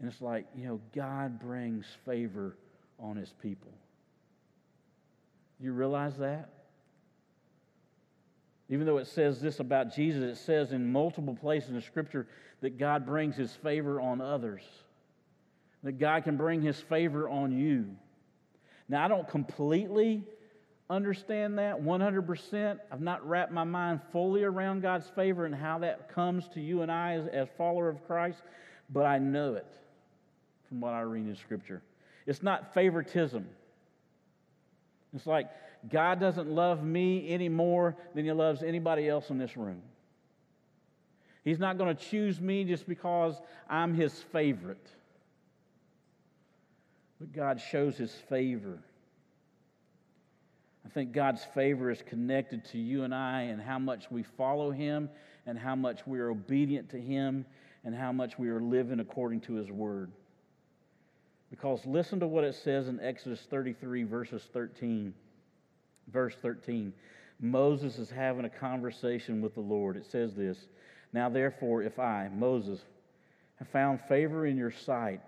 And 0.00 0.10
it's 0.10 0.20
like, 0.20 0.46
you 0.56 0.66
know, 0.66 0.80
God 0.94 1.38
brings 1.38 1.86
favor 2.04 2.56
on 2.98 3.16
his 3.16 3.32
people. 3.40 3.70
You 5.60 5.72
realize 5.72 6.16
that? 6.18 6.48
Even 8.68 8.86
though 8.86 8.98
it 8.98 9.06
says 9.06 9.40
this 9.40 9.60
about 9.60 9.94
Jesus, 9.94 10.38
it 10.38 10.40
says 10.40 10.72
in 10.72 10.90
multiple 10.90 11.34
places 11.34 11.70
in 11.70 11.80
Scripture 11.82 12.26
that 12.60 12.78
God 12.78 13.04
brings 13.04 13.36
His 13.36 13.52
favor 13.52 14.00
on 14.00 14.20
others, 14.20 14.62
that 15.82 15.98
God 15.98 16.24
can 16.24 16.36
bring 16.36 16.62
His 16.62 16.80
favor 16.80 17.28
on 17.28 17.52
you. 17.52 17.86
Now, 18.88 19.04
I 19.04 19.08
don't 19.08 19.28
completely 19.28 20.24
understand 20.90 21.58
that 21.58 21.76
100%. 21.80 22.78
I've 22.90 23.00
not 23.00 23.26
wrapped 23.26 23.52
my 23.52 23.64
mind 23.64 24.00
fully 24.12 24.44
around 24.44 24.82
God's 24.82 25.08
favor 25.08 25.46
and 25.46 25.54
how 25.54 25.78
that 25.78 26.12
comes 26.14 26.48
to 26.48 26.60
you 26.60 26.82
and 26.82 26.92
I 26.92 27.14
as, 27.14 27.26
as 27.28 27.48
follower 27.56 27.88
of 27.88 28.06
Christ, 28.06 28.42
but 28.90 29.06
I 29.06 29.18
know 29.18 29.54
it 29.54 29.66
from 30.68 30.80
what 30.80 30.92
I 30.92 31.00
read 31.00 31.26
in 31.26 31.36
Scripture. 31.36 31.82
It's 32.26 32.42
not 32.42 32.74
favoritism. 32.74 33.46
It's 35.14 35.26
like 35.26 35.48
God 35.90 36.20
doesn't 36.20 36.48
love 36.48 36.82
me 36.82 37.28
any 37.28 37.48
more 37.48 37.96
than 38.14 38.24
He 38.24 38.32
loves 38.32 38.62
anybody 38.62 39.08
else 39.08 39.30
in 39.30 39.38
this 39.38 39.56
room. 39.56 39.82
He's 41.44 41.58
not 41.58 41.76
going 41.76 41.94
to 41.94 42.02
choose 42.02 42.40
me 42.40 42.64
just 42.64 42.88
because 42.88 43.40
I'm 43.68 43.94
His 43.94 44.12
favorite. 44.32 44.86
But 47.20 47.32
God 47.32 47.60
shows 47.60 47.96
His 47.96 48.12
favor. 48.12 48.78
I 50.84 50.88
think 50.90 51.12
God's 51.12 51.44
favor 51.54 51.90
is 51.90 52.02
connected 52.02 52.64
to 52.66 52.78
you 52.78 53.04
and 53.04 53.14
I 53.14 53.42
and 53.42 53.60
how 53.60 53.78
much 53.78 54.10
we 54.10 54.22
follow 54.22 54.70
Him 54.70 55.08
and 55.46 55.58
how 55.58 55.74
much 55.74 56.06
we 56.06 56.18
are 56.20 56.30
obedient 56.30 56.90
to 56.90 57.00
Him 57.00 57.46
and 57.84 57.94
how 57.94 58.12
much 58.12 58.38
we 58.38 58.48
are 58.48 58.60
living 58.60 59.00
according 59.00 59.40
to 59.42 59.54
His 59.54 59.70
Word. 59.70 60.10
Because 61.50 61.84
listen 61.86 62.20
to 62.20 62.26
what 62.26 62.44
it 62.44 62.54
says 62.54 62.88
in 62.88 63.00
Exodus 63.00 63.40
33, 63.48 64.04
verses 64.04 64.42
13. 64.52 65.14
Verse 66.12 66.34
13. 66.42 66.92
Moses 67.40 67.98
is 67.98 68.10
having 68.10 68.44
a 68.44 68.50
conversation 68.50 69.40
with 69.40 69.54
the 69.54 69.60
Lord. 69.60 69.96
It 69.96 70.06
says 70.06 70.34
this 70.34 70.66
Now, 71.12 71.28
therefore, 71.28 71.82
if 71.82 71.98
I, 71.98 72.28
Moses, 72.32 72.80
have 73.56 73.68
found 73.68 74.00
favor 74.08 74.46
in 74.46 74.56
your 74.56 74.70
sight, 74.70 75.20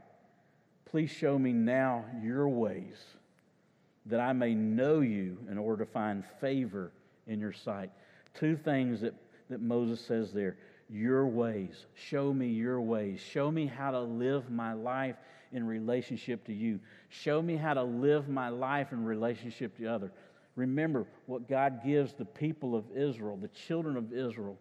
please 0.84 1.10
show 1.10 1.38
me 1.38 1.52
now 1.52 2.04
your 2.22 2.48
ways, 2.48 2.96
that 4.06 4.20
I 4.20 4.32
may 4.32 4.54
know 4.54 5.00
you 5.00 5.38
in 5.50 5.58
order 5.58 5.84
to 5.84 5.90
find 5.90 6.24
favor 6.40 6.92
in 7.26 7.40
your 7.40 7.52
sight. 7.52 7.90
Two 8.34 8.56
things 8.56 9.00
that, 9.00 9.14
that 9.50 9.60
Moses 9.60 10.00
says 10.00 10.32
there 10.32 10.56
your 10.88 11.26
ways. 11.26 11.86
Show 11.94 12.32
me 12.32 12.46
your 12.46 12.80
ways. 12.80 13.20
Show 13.20 13.50
me 13.50 13.66
how 13.66 13.90
to 13.90 14.00
live 14.00 14.50
my 14.50 14.72
life 14.72 15.16
in 15.52 15.66
relationship 15.66 16.44
to 16.46 16.52
you. 16.52 16.78
Show 17.08 17.42
me 17.42 17.56
how 17.56 17.74
to 17.74 17.82
live 17.82 18.28
my 18.28 18.50
life 18.50 18.92
in 18.92 19.04
relationship 19.04 19.76
to 19.78 19.86
other. 19.86 20.12
Remember 20.54 21.06
what 21.26 21.48
God 21.48 21.80
gives 21.84 22.14
the 22.14 22.24
people 22.24 22.76
of 22.76 22.84
Israel, 22.94 23.36
the 23.36 23.48
children 23.48 23.96
of 23.96 24.12
Israel. 24.12 24.56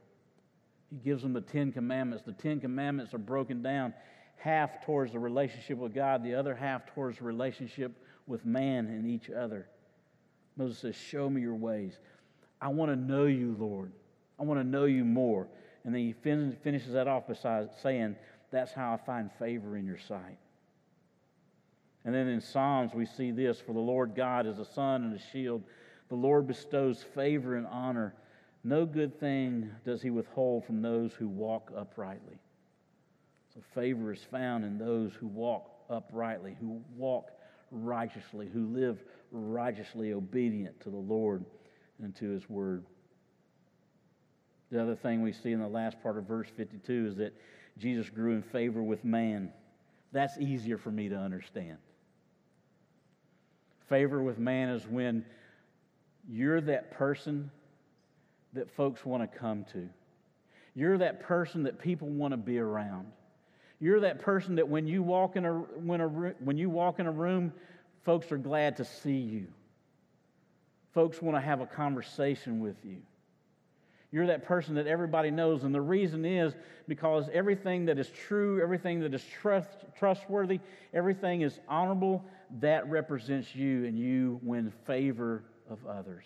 He 0.89 0.97
gives 0.97 1.21
them 1.21 1.33
the 1.33 1.41
Ten 1.41 1.71
Commandments. 1.71 2.23
The 2.25 2.33
Ten 2.33 2.59
Commandments 2.59 3.13
are 3.13 3.19
broken 3.19 3.61
down 3.61 3.93
half 4.37 4.83
towards 4.85 5.11
the 5.11 5.19
relationship 5.19 5.77
with 5.77 5.93
God, 5.93 6.23
the 6.23 6.35
other 6.35 6.55
half 6.55 6.85
towards 6.87 7.19
the 7.19 7.23
relationship 7.23 7.91
with 8.27 8.45
man 8.45 8.87
and 8.87 9.07
each 9.07 9.29
other. 9.29 9.67
Moses 10.57 10.79
says, 10.79 10.95
Show 10.95 11.29
me 11.29 11.41
your 11.41 11.55
ways. 11.55 11.97
I 12.61 12.69
want 12.69 12.91
to 12.91 12.95
know 12.95 13.25
you, 13.25 13.55
Lord. 13.59 13.91
I 14.39 14.43
want 14.43 14.59
to 14.59 14.63
know 14.63 14.85
you 14.85 15.05
more. 15.05 15.47
And 15.83 15.93
then 15.93 16.01
he 16.01 16.13
finishes 16.13 16.93
that 16.93 17.07
off 17.07 17.27
by 17.27 17.67
saying, 17.81 18.15
That's 18.51 18.71
how 18.73 18.93
I 18.93 18.97
find 18.97 19.29
favor 19.37 19.77
in 19.77 19.85
your 19.85 19.99
sight. 19.99 20.37
And 22.05 22.13
then 22.13 22.27
in 22.27 22.39
Psalms, 22.39 22.93
we 22.93 23.05
see 23.05 23.31
this 23.31 23.59
For 23.59 23.73
the 23.73 23.79
Lord 23.79 24.15
God 24.15 24.45
is 24.45 24.59
a 24.59 24.65
sun 24.65 25.03
and 25.03 25.15
a 25.15 25.21
shield. 25.31 25.63
The 26.09 26.15
Lord 26.15 26.47
bestows 26.47 27.03
favor 27.15 27.55
and 27.55 27.67
honor. 27.67 28.13
No 28.63 28.85
good 28.85 29.19
thing 29.19 29.69
does 29.83 30.01
he 30.01 30.09
withhold 30.09 30.65
from 30.65 30.81
those 30.81 31.13
who 31.13 31.27
walk 31.27 31.71
uprightly. 31.75 32.39
So 33.53 33.61
favor 33.73 34.11
is 34.11 34.23
found 34.23 34.65
in 34.65 34.77
those 34.77 35.13
who 35.13 35.27
walk 35.27 35.69
uprightly, 35.89 36.57
who 36.59 36.81
walk 36.95 37.31
righteously, 37.71 38.49
who 38.51 38.67
live 38.67 39.03
righteously 39.31 40.13
obedient 40.13 40.79
to 40.81 40.89
the 40.89 40.97
Lord 40.97 41.45
and 42.01 42.15
to 42.17 42.29
his 42.29 42.49
word. 42.49 42.85
The 44.71 44.81
other 44.81 44.95
thing 44.95 45.21
we 45.21 45.31
see 45.31 45.51
in 45.51 45.59
the 45.59 45.67
last 45.67 46.01
part 46.01 46.17
of 46.17 46.25
verse 46.25 46.47
52 46.55 47.07
is 47.07 47.15
that 47.17 47.33
Jesus 47.77 48.09
grew 48.09 48.33
in 48.33 48.41
favor 48.41 48.81
with 48.81 49.03
man. 49.03 49.51
That's 50.11 50.37
easier 50.37 50.77
for 50.77 50.91
me 50.91 51.09
to 51.09 51.15
understand. 51.15 51.77
Favor 53.89 54.23
with 54.23 54.39
man 54.39 54.69
is 54.69 54.87
when 54.87 55.25
you're 56.27 56.61
that 56.61 56.91
person 56.91 57.51
that 58.53 58.71
folks 58.71 59.05
want 59.05 59.29
to 59.29 59.37
come 59.37 59.65
to. 59.73 59.87
You're 60.73 60.97
that 60.97 61.21
person 61.21 61.63
that 61.63 61.79
people 61.79 62.09
want 62.09 62.31
to 62.31 62.37
be 62.37 62.57
around. 62.57 63.07
You're 63.79 63.99
that 64.01 64.21
person 64.21 64.55
that 64.55 64.67
when 64.67 64.87
you 64.87 65.03
walk 65.03 65.35
in 65.35 65.45
a 65.45 65.53
when 65.53 66.01
a 66.01 66.07
when 66.07 66.57
you 66.57 66.69
walk 66.69 66.99
in 66.99 67.07
a 67.07 67.11
room, 67.11 67.53
folks 68.03 68.31
are 68.31 68.37
glad 68.37 68.77
to 68.77 68.85
see 68.85 69.17
you. 69.17 69.47
Folks 70.93 71.21
want 71.21 71.35
to 71.35 71.41
have 71.41 71.59
a 71.59 71.65
conversation 71.65 72.61
with 72.61 72.77
you. 72.85 72.97
You're 74.11 74.27
that 74.27 74.45
person 74.45 74.75
that 74.75 74.87
everybody 74.87 75.29
knows. 75.29 75.65
And 75.65 75.75
the 75.75 75.81
reason 75.81 76.23
is 76.23 76.55
because 76.87 77.27
everything 77.33 77.85
that 77.87 77.99
is 77.99 78.09
true, 78.09 78.61
everything 78.61 79.01
that 79.01 79.13
is 79.13 79.21
trust, 79.41 79.67
trustworthy, 79.97 80.61
everything 80.93 81.41
is 81.41 81.59
honorable, 81.67 82.23
that 82.61 82.89
represents 82.89 83.53
you, 83.53 83.83
and 83.83 83.99
you 83.99 84.39
win 84.41 84.71
favor 84.85 85.43
of 85.69 85.85
others. 85.85 86.23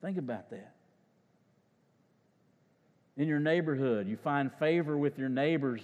Think 0.00 0.16
about 0.16 0.48
that. 0.50 0.74
In 3.16 3.26
your 3.26 3.40
neighborhood, 3.40 4.06
you 4.06 4.16
find 4.16 4.52
favor 4.60 4.96
with 4.96 5.18
your 5.18 5.28
neighbors 5.28 5.80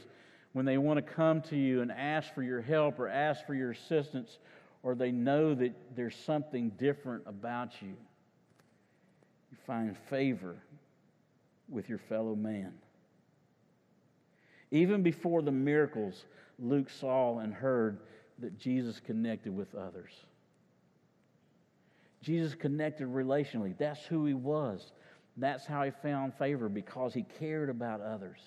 when 0.52 0.64
they 0.64 0.78
want 0.78 0.96
to 1.04 1.12
come 1.14 1.42
to 1.42 1.56
you 1.56 1.80
and 1.80 1.92
ask 1.92 2.34
for 2.34 2.42
your 2.42 2.60
help 2.60 2.98
or 2.98 3.08
ask 3.08 3.46
for 3.46 3.54
your 3.54 3.70
assistance, 3.70 4.38
or 4.82 4.94
they 4.94 5.12
know 5.12 5.54
that 5.54 5.72
there's 5.94 6.16
something 6.16 6.70
different 6.70 7.22
about 7.26 7.70
you. 7.80 7.94
You 9.50 9.58
find 9.66 9.96
favor 10.08 10.56
with 11.68 11.88
your 11.88 11.98
fellow 11.98 12.34
man. 12.34 12.72
Even 14.70 15.02
before 15.02 15.42
the 15.42 15.52
miracles, 15.52 16.24
Luke 16.58 16.90
saw 16.90 17.38
and 17.38 17.52
heard 17.52 17.98
that 18.38 18.58
Jesus 18.58 19.00
connected 19.00 19.54
with 19.54 19.74
others. 19.74 20.12
Jesus 22.22 22.54
connected 22.54 23.08
relationally. 23.08 23.76
That's 23.76 24.04
who 24.04 24.26
he 24.26 24.34
was. 24.34 24.92
That's 25.36 25.66
how 25.66 25.84
he 25.84 25.90
found 26.02 26.34
favor 26.34 26.68
because 26.68 27.14
he 27.14 27.24
cared 27.38 27.70
about 27.70 28.00
others. 28.00 28.38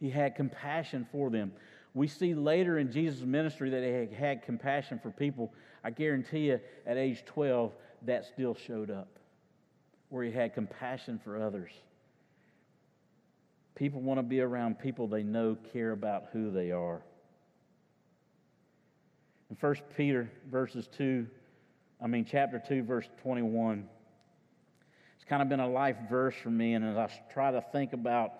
He 0.00 0.10
had 0.10 0.34
compassion 0.34 1.06
for 1.10 1.30
them. 1.30 1.52
We 1.94 2.08
see 2.08 2.34
later 2.34 2.78
in 2.78 2.92
Jesus' 2.92 3.22
ministry 3.22 3.70
that 3.70 3.82
he 3.82 4.14
had 4.14 4.42
compassion 4.42 4.98
for 4.98 5.10
people. 5.10 5.54
I 5.82 5.90
guarantee 5.90 6.48
you, 6.48 6.60
at 6.86 6.96
age 6.96 7.24
12, 7.24 7.72
that 8.02 8.26
still 8.26 8.54
showed 8.54 8.90
up, 8.90 9.18
where 10.10 10.22
he 10.22 10.30
had 10.30 10.52
compassion 10.54 11.18
for 11.22 11.40
others. 11.40 11.70
People 13.74 14.00
want 14.00 14.18
to 14.18 14.22
be 14.22 14.40
around 14.40 14.78
people 14.78 15.06
they 15.06 15.22
know 15.22 15.56
care 15.72 15.92
about 15.92 16.26
who 16.32 16.50
they 16.50 16.70
are. 16.70 17.02
In 19.50 19.56
1 19.58 19.74
Peter 19.96 20.30
verses 20.50 20.88
2, 20.96 21.26
I 22.02 22.06
mean 22.06 22.26
chapter 22.28 22.60
2, 22.66 22.82
verse 22.82 23.08
21, 23.22 23.88
it's 25.14 25.24
kind 25.24 25.40
of 25.40 25.48
been 25.48 25.60
a 25.60 25.68
life 25.68 25.96
verse 26.10 26.34
for 26.42 26.50
me, 26.50 26.74
and 26.74 26.84
as 26.84 26.96
I 26.96 27.10
try 27.32 27.50
to 27.52 27.60
think 27.72 27.92
about 27.92 28.32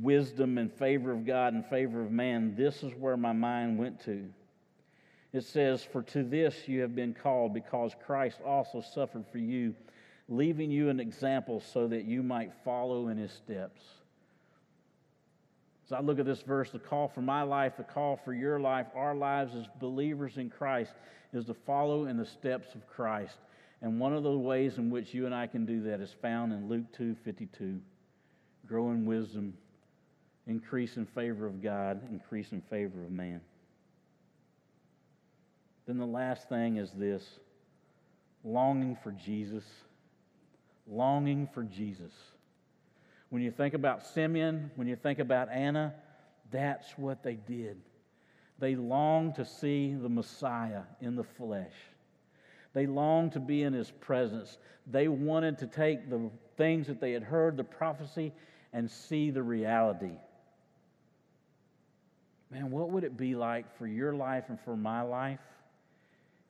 wisdom 0.00 0.58
and 0.58 0.72
favor 0.72 1.12
of 1.12 1.26
God 1.26 1.54
and 1.54 1.64
favor 1.66 2.02
of 2.02 2.10
man, 2.10 2.54
this 2.56 2.82
is 2.82 2.92
where 2.94 3.16
my 3.16 3.32
mind 3.32 3.78
went 3.78 4.02
to. 4.04 4.28
It 5.32 5.44
says, 5.44 5.84
For 5.84 6.02
to 6.02 6.22
this 6.22 6.66
you 6.66 6.80
have 6.80 6.94
been 6.94 7.14
called, 7.14 7.52
because 7.52 7.94
Christ 8.06 8.38
also 8.44 8.80
suffered 8.80 9.26
for 9.30 9.38
you, 9.38 9.74
leaving 10.28 10.70
you 10.70 10.88
an 10.88 11.00
example 11.00 11.60
so 11.60 11.86
that 11.88 12.04
you 12.04 12.22
might 12.22 12.52
follow 12.64 13.08
in 13.08 13.18
his 13.18 13.32
steps. 13.32 13.82
As 15.86 15.92
I 15.92 16.00
look 16.00 16.18
at 16.18 16.26
this 16.26 16.42
verse, 16.42 16.70
the 16.70 16.78
call 16.78 17.06
for 17.06 17.20
my 17.20 17.42
life, 17.42 17.76
the 17.76 17.84
call 17.84 18.16
for 18.16 18.32
your 18.32 18.58
life, 18.58 18.86
our 18.94 19.14
lives 19.14 19.54
as 19.54 19.66
believers 19.78 20.36
in 20.36 20.50
Christ, 20.50 20.92
is 21.32 21.44
to 21.44 21.54
follow 21.54 22.06
in 22.06 22.16
the 22.16 22.26
steps 22.26 22.74
of 22.74 22.88
Christ. 22.88 23.36
And 23.82 24.00
one 24.00 24.12
of 24.12 24.22
the 24.22 24.36
ways 24.36 24.78
in 24.78 24.90
which 24.90 25.14
you 25.14 25.26
and 25.26 25.34
I 25.34 25.46
can 25.46 25.64
do 25.64 25.82
that 25.82 26.00
is 26.00 26.14
found 26.22 26.52
in 26.52 26.68
Luke 26.68 26.86
2 26.96 27.14
52. 27.24 27.80
Grow 28.66 28.90
in 28.90 29.06
wisdom, 29.06 29.54
increase 30.46 30.96
in 30.96 31.06
favor 31.06 31.46
of 31.46 31.62
God, 31.62 32.00
increase 32.10 32.52
in 32.52 32.60
favor 32.60 33.02
of 33.02 33.10
man. 33.10 33.40
Then 35.86 35.98
the 35.98 36.06
last 36.06 36.48
thing 36.48 36.76
is 36.76 36.90
this 36.92 37.24
longing 38.44 38.96
for 39.02 39.12
Jesus. 39.12 39.64
Longing 40.88 41.48
for 41.52 41.64
Jesus. 41.64 42.12
When 43.30 43.42
you 43.42 43.50
think 43.50 43.74
about 43.74 44.06
Simeon, 44.06 44.70
when 44.76 44.86
you 44.86 44.96
think 44.96 45.18
about 45.18 45.50
Anna, 45.50 45.94
that's 46.50 46.90
what 46.96 47.22
they 47.22 47.34
did. 47.34 47.76
They 48.58 48.76
longed 48.76 49.34
to 49.36 49.44
see 49.44 49.94
the 49.94 50.08
Messiah 50.08 50.82
in 51.00 51.16
the 51.16 51.24
flesh. 51.24 51.74
They 52.72 52.86
longed 52.86 53.32
to 53.32 53.40
be 53.40 53.62
in 53.62 53.72
his 53.72 53.90
presence. 53.90 54.58
They 54.86 55.08
wanted 55.08 55.58
to 55.58 55.66
take 55.66 56.08
the 56.08 56.30
things 56.56 56.86
that 56.86 57.00
they 57.00 57.12
had 57.12 57.22
heard, 57.22 57.56
the 57.56 57.64
prophecy, 57.64 58.32
and 58.72 58.90
see 58.90 59.30
the 59.30 59.42
reality. 59.42 60.12
Man, 62.50 62.70
what 62.70 62.90
would 62.90 63.04
it 63.04 63.16
be 63.16 63.34
like 63.34 63.76
for 63.76 63.86
your 63.86 64.14
life 64.14 64.44
and 64.48 64.58
for 64.60 64.76
my 64.76 65.02
life 65.02 65.40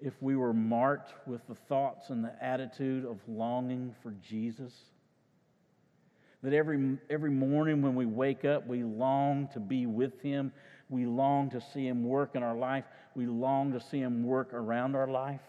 if 0.01 0.13
we 0.21 0.37
were 0.37 0.53
marked 0.53 1.15
with 1.27 1.47
the 1.49 1.55
thoughts 1.55 2.11
and 2.11 2.23
the 2.23 2.33
attitude 2.45 3.05
of 3.05 3.19
longing 3.27 3.95
for 4.03 4.13
Jesus? 4.23 4.73
That 6.43 6.53
every, 6.53 6.99
every 7.09 7.31
morning 7.31 7.81
when 7.81 7.95
we 7.95 8.05
wake 8.05 8.45
up, 8.45 8.67
we 8.67 8.83
long 8.83 9.49
to 9.55 9.61
be 9.61 9.87
with 9.87 10.21
Him. 10.21 10.53
We 10.91 11.07
long 11.07 11.51
to 11.51 11.61
see 11.73 11.87
Him 11.87 12.05
work 12.05 12.35
in 12.35 12.43
our 12.43 12.57
life. 12.57 12.85
We 13.15 13.27
long 13.27 13.73
to 13.73 13.81
see 13.81 13.99
Him 13.99 14.23
work 14.23 14.53
around 14.53 14.95
our 14.95 15.09
life. 15.09 15.41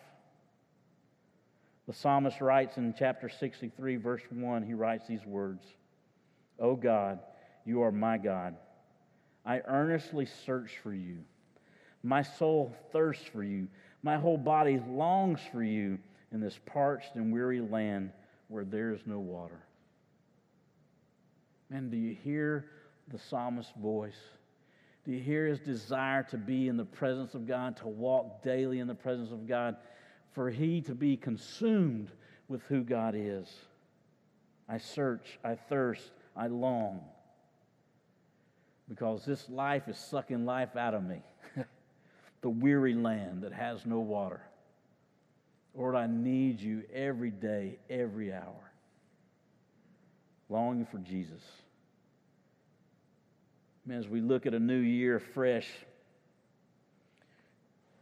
The 1.87 1.93
psalmist 1.93 2.41
writes 2.41 2.77
in 2.77 2.93
chapter 2.97 3.29
63, 3.29 3.95
verse 3.95 4.21
1, 4.29 4.63
he 4.63 4.73
writes 4.73 5.07
these 5.07 5.25
words 5.25 5.63
O 6.59 6.75
God, 6.75 7.19
you 7.65 7.81
are 7.81 7.91
my 7.91 8.17
God. 8.17 8.55
I 9.47 9.61
earnestly 9.65 10.25
search 10.45 10.77
for 10.83 10.93
you. 10.93 11.19
My 12.03 12.21
soul 12.21 12.75
thirsts 12.91 13.25
for 13.25 13.43
you. 13.43 13.69
My 14.03 14.17
whole 14.17 14.37
body 14.37 14.81
longs 14.89 15.39
for 15.51 15.63
you 15.63 15.97
in 16.33 16.41
this 16.41 16.59
parched 16.65 17.15
and 17.15 17.31
weary 17.31 17.61
land 17.61 18.11
where 18.49 18.65
there 18.65 18.91
is 18.91 18.99
no 19.05 19.19
water. 19.19 19.59
Man, 21.69 21.89
do 21.89 21.95
you 21.95 22.13
hear 22.13 22.65
the 23.07 23.17
psalmist's 23.17 23.71
voice? 23.81 24.19
Do 25.05 25.13
you 25.13 25.19
hear 25.21 25.47
his 25.47 25.59
desire 25.59 26.23
to 26.23 26.37
be 26.37 26.67
in 26.67 26.75
the 26.75 26.83
presence 26.83 27.33
of 27.33 27.47
God, 27.47 27.77
to 27.77 27.87
walk 27.87 28.43
daily 28.43 28.79
in 28.79 28.87
the 28.87 28.95
presence 28.95 29.31
of 29.31 29.47
God, 29.47 29.77
for 30.33 30.49
he 30.49 30.81
to 30.81 30.93
be 30.93 31.15
consumed 31.15 32.11
with 32.49 32.61
who 32.63 32.83
God 32.83 33.15
is? 33.17 33.47
I 34.67 34.77
search, 34.77 35.39
I 35.45 35.55
thirst, 35.55 36.11
I 36.35 36.47
long, 36.47 36.99
because 38.89 39.25
this 39.25 39.49
life 39.49 39.87
is 39.87 39.97
sucking 39.97 40.45
life 40.45 40.75
out 40.75 40.93
of 40.93 41.03
me. 41.03 41.21
the 42.41 42.49
weary 42.49 42.93
land 42.93 43.43
that 43.43 43.53
has 43.53 43.85
no 43.85 43.99
water. 43.99 44.41
Lord, 45.75 45.95
I 45.95 46.07
need 46.07 46.59
you 46.59 46.83
every 46.93 47.31
day, 47.31 47.77
every 47.89 48.33
hour 48.33 48.67
longing 50.49 50.85
for 50.85 50.97
Jesus. 50.99 51.41
As 53.89 54.07
we 54.07 54.21
look 54.21 54.45
at 54.45 54.53
a 54.53 54.59
new 54.59 54.79
year 54.79 55.19
fresh, 55.19 55.67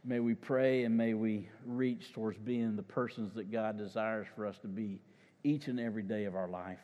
may 0.04 0.20
we 0.20 0.34
pray 0.34 0.84
and 0.84 0.96
may 0.96 1.14
we 1.14 1.48
reach 1.64 2.12
towards 2.12 2.38
being 2.38 2.76
the 2.76 2.82
persons 2.82 3.34
that 3.34 3.52
God 3.52 3.78
desires 3.78 4.26
for 4.34 4.46
us 4.46 4.58
to 4.58 4.68
be 4.68 5.00
each 5.44 5.68
and 5.68 5.78
every 5.78 6.02
day 6.02 6.24
of 6.24 6.34
our 6.34 6.48
life 6.48 6.80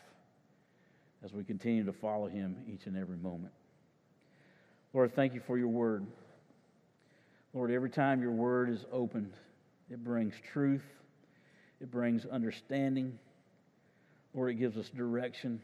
as 1.24 1.32
we 1.32 1.42
continue 1.42 1.84
to 1.84 1.92
follow 1.92 2.28
Him 2.28 2.57
each 2.68 2.86
and 2.86 2.96
every 2.96 3.16
moment. 3.16 3.53
Lord, 4.95 5.14
thank 5.14 5.34
you 5.34 5.40
for 5.47 5.57
your 5.57 5.68
word. 5.68 6.07
Lord, 7.55 7.70
every 7.70 7.90
time 7.90 8.22
your 8.22 8.32
word 8.32 8.70
is 8.70 8.84
opened, 8.93 9.32
it 9.90 10.03
brings 10.03 10.34
truth, 10.53 10.84
it 11.80 11.90
brings 11.90 12.24
understanding. 12.26 13.18
Lord, 14.34 14.51
it 14.51 14.55
gives 14.55 14.78
us 14.78 14.88
direction. 14.88 15.61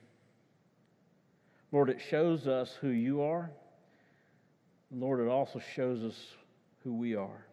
Lord, 1.72 1.88
it 1.88 2.00
shows 2.10 2.46
us 2.46 2.76
who 2.80 2.88
you 2.88 3.22
are. 3.22 3.50
Lord, 4.90 5.20
it 5.20 5.28
also 5.28 5.60
shows 5.74 6.02
us 6.02 6.16
who 6.84 6.94
we 6.94 7.14
are. 7.14 7.44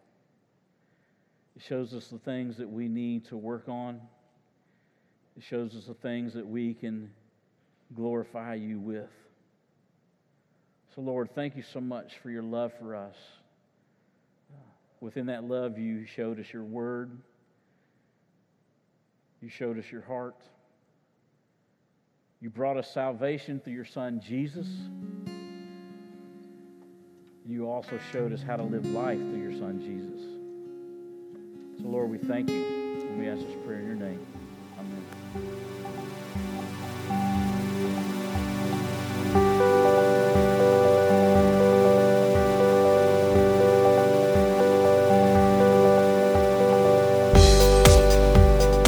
It 1.56 1.62
shows 1.62 1.94
us 1.94 2.08
the 2.08 2.18
things 2.18 2.56
that 2.58 2.68
we 2.68 2.88
need 2.88 3.26
to 3.26 3.36
work 3.36 3.68
on. 3.68 4.00
It 5.36 5.42
shows 5.42 5.74
us 5.74 5.84
the 5.84 5.94
things 5.94 6.34
that 6.34 6.46
we 6.46 6.74
can 6.74 7.10
glorify 7.94 8.54
you 8.54 8.78
with. 8.78 9.10
So, 10.96 11.02
Lord, 11.02 11.28
thank 11.34 11.56
you 11.56 11.62
so 11.62 11.80
much 11.80 12.14
for 12.22 12.30
your 12.30 12.42
love 12.42 12.72
for 12.80 12.96
us. 12.96 13.16
Within 15.00 15.26
that 15.26 15.44
love, 15.44 15.78
you 15.78 16.06
showed 16.06 16.40
us 16.40 16.46
your 16.50 16.64
word, 16.64 17.10
you 19.42 19.50
showed 19.50 19.78
us 19.78 19.84
your 19.92 20.00
heart. 20.00 20.36
You 22.40 22.50
brought 22.50 22.76
us 22.76 22.92
salvation 22.92 23.60
through 23.60 23.74
your 23.74 23.84
Son, 23.84 24.20
Jesus. 24.20 24.66
You 27.46 27.68
also 27.68 27.98
showed 28.12 28.32
us 28.32 28.42
how 28.42 28.56
to 28.56 28.62
live 28.62 28.86
life 28.86 29.18
through 29.18 29.42
your 29.42 29.58
Son, 29.58 29.80
Jesus. 29.80 30.20
So, 31.80 31.88
Lord, 31.88 32.10
we 32.10 32.18
thank 32.18 32.50
you 32.50 32.64
and 33.08 33.18
we 33.18 33.28
ask 33.28 33.40
this 33.40 33.56
prayer 33.64 33.80
in 33.80 33.86
your 33.86 33.96
name. 33.96 34.26
Amen. 34.78 35.75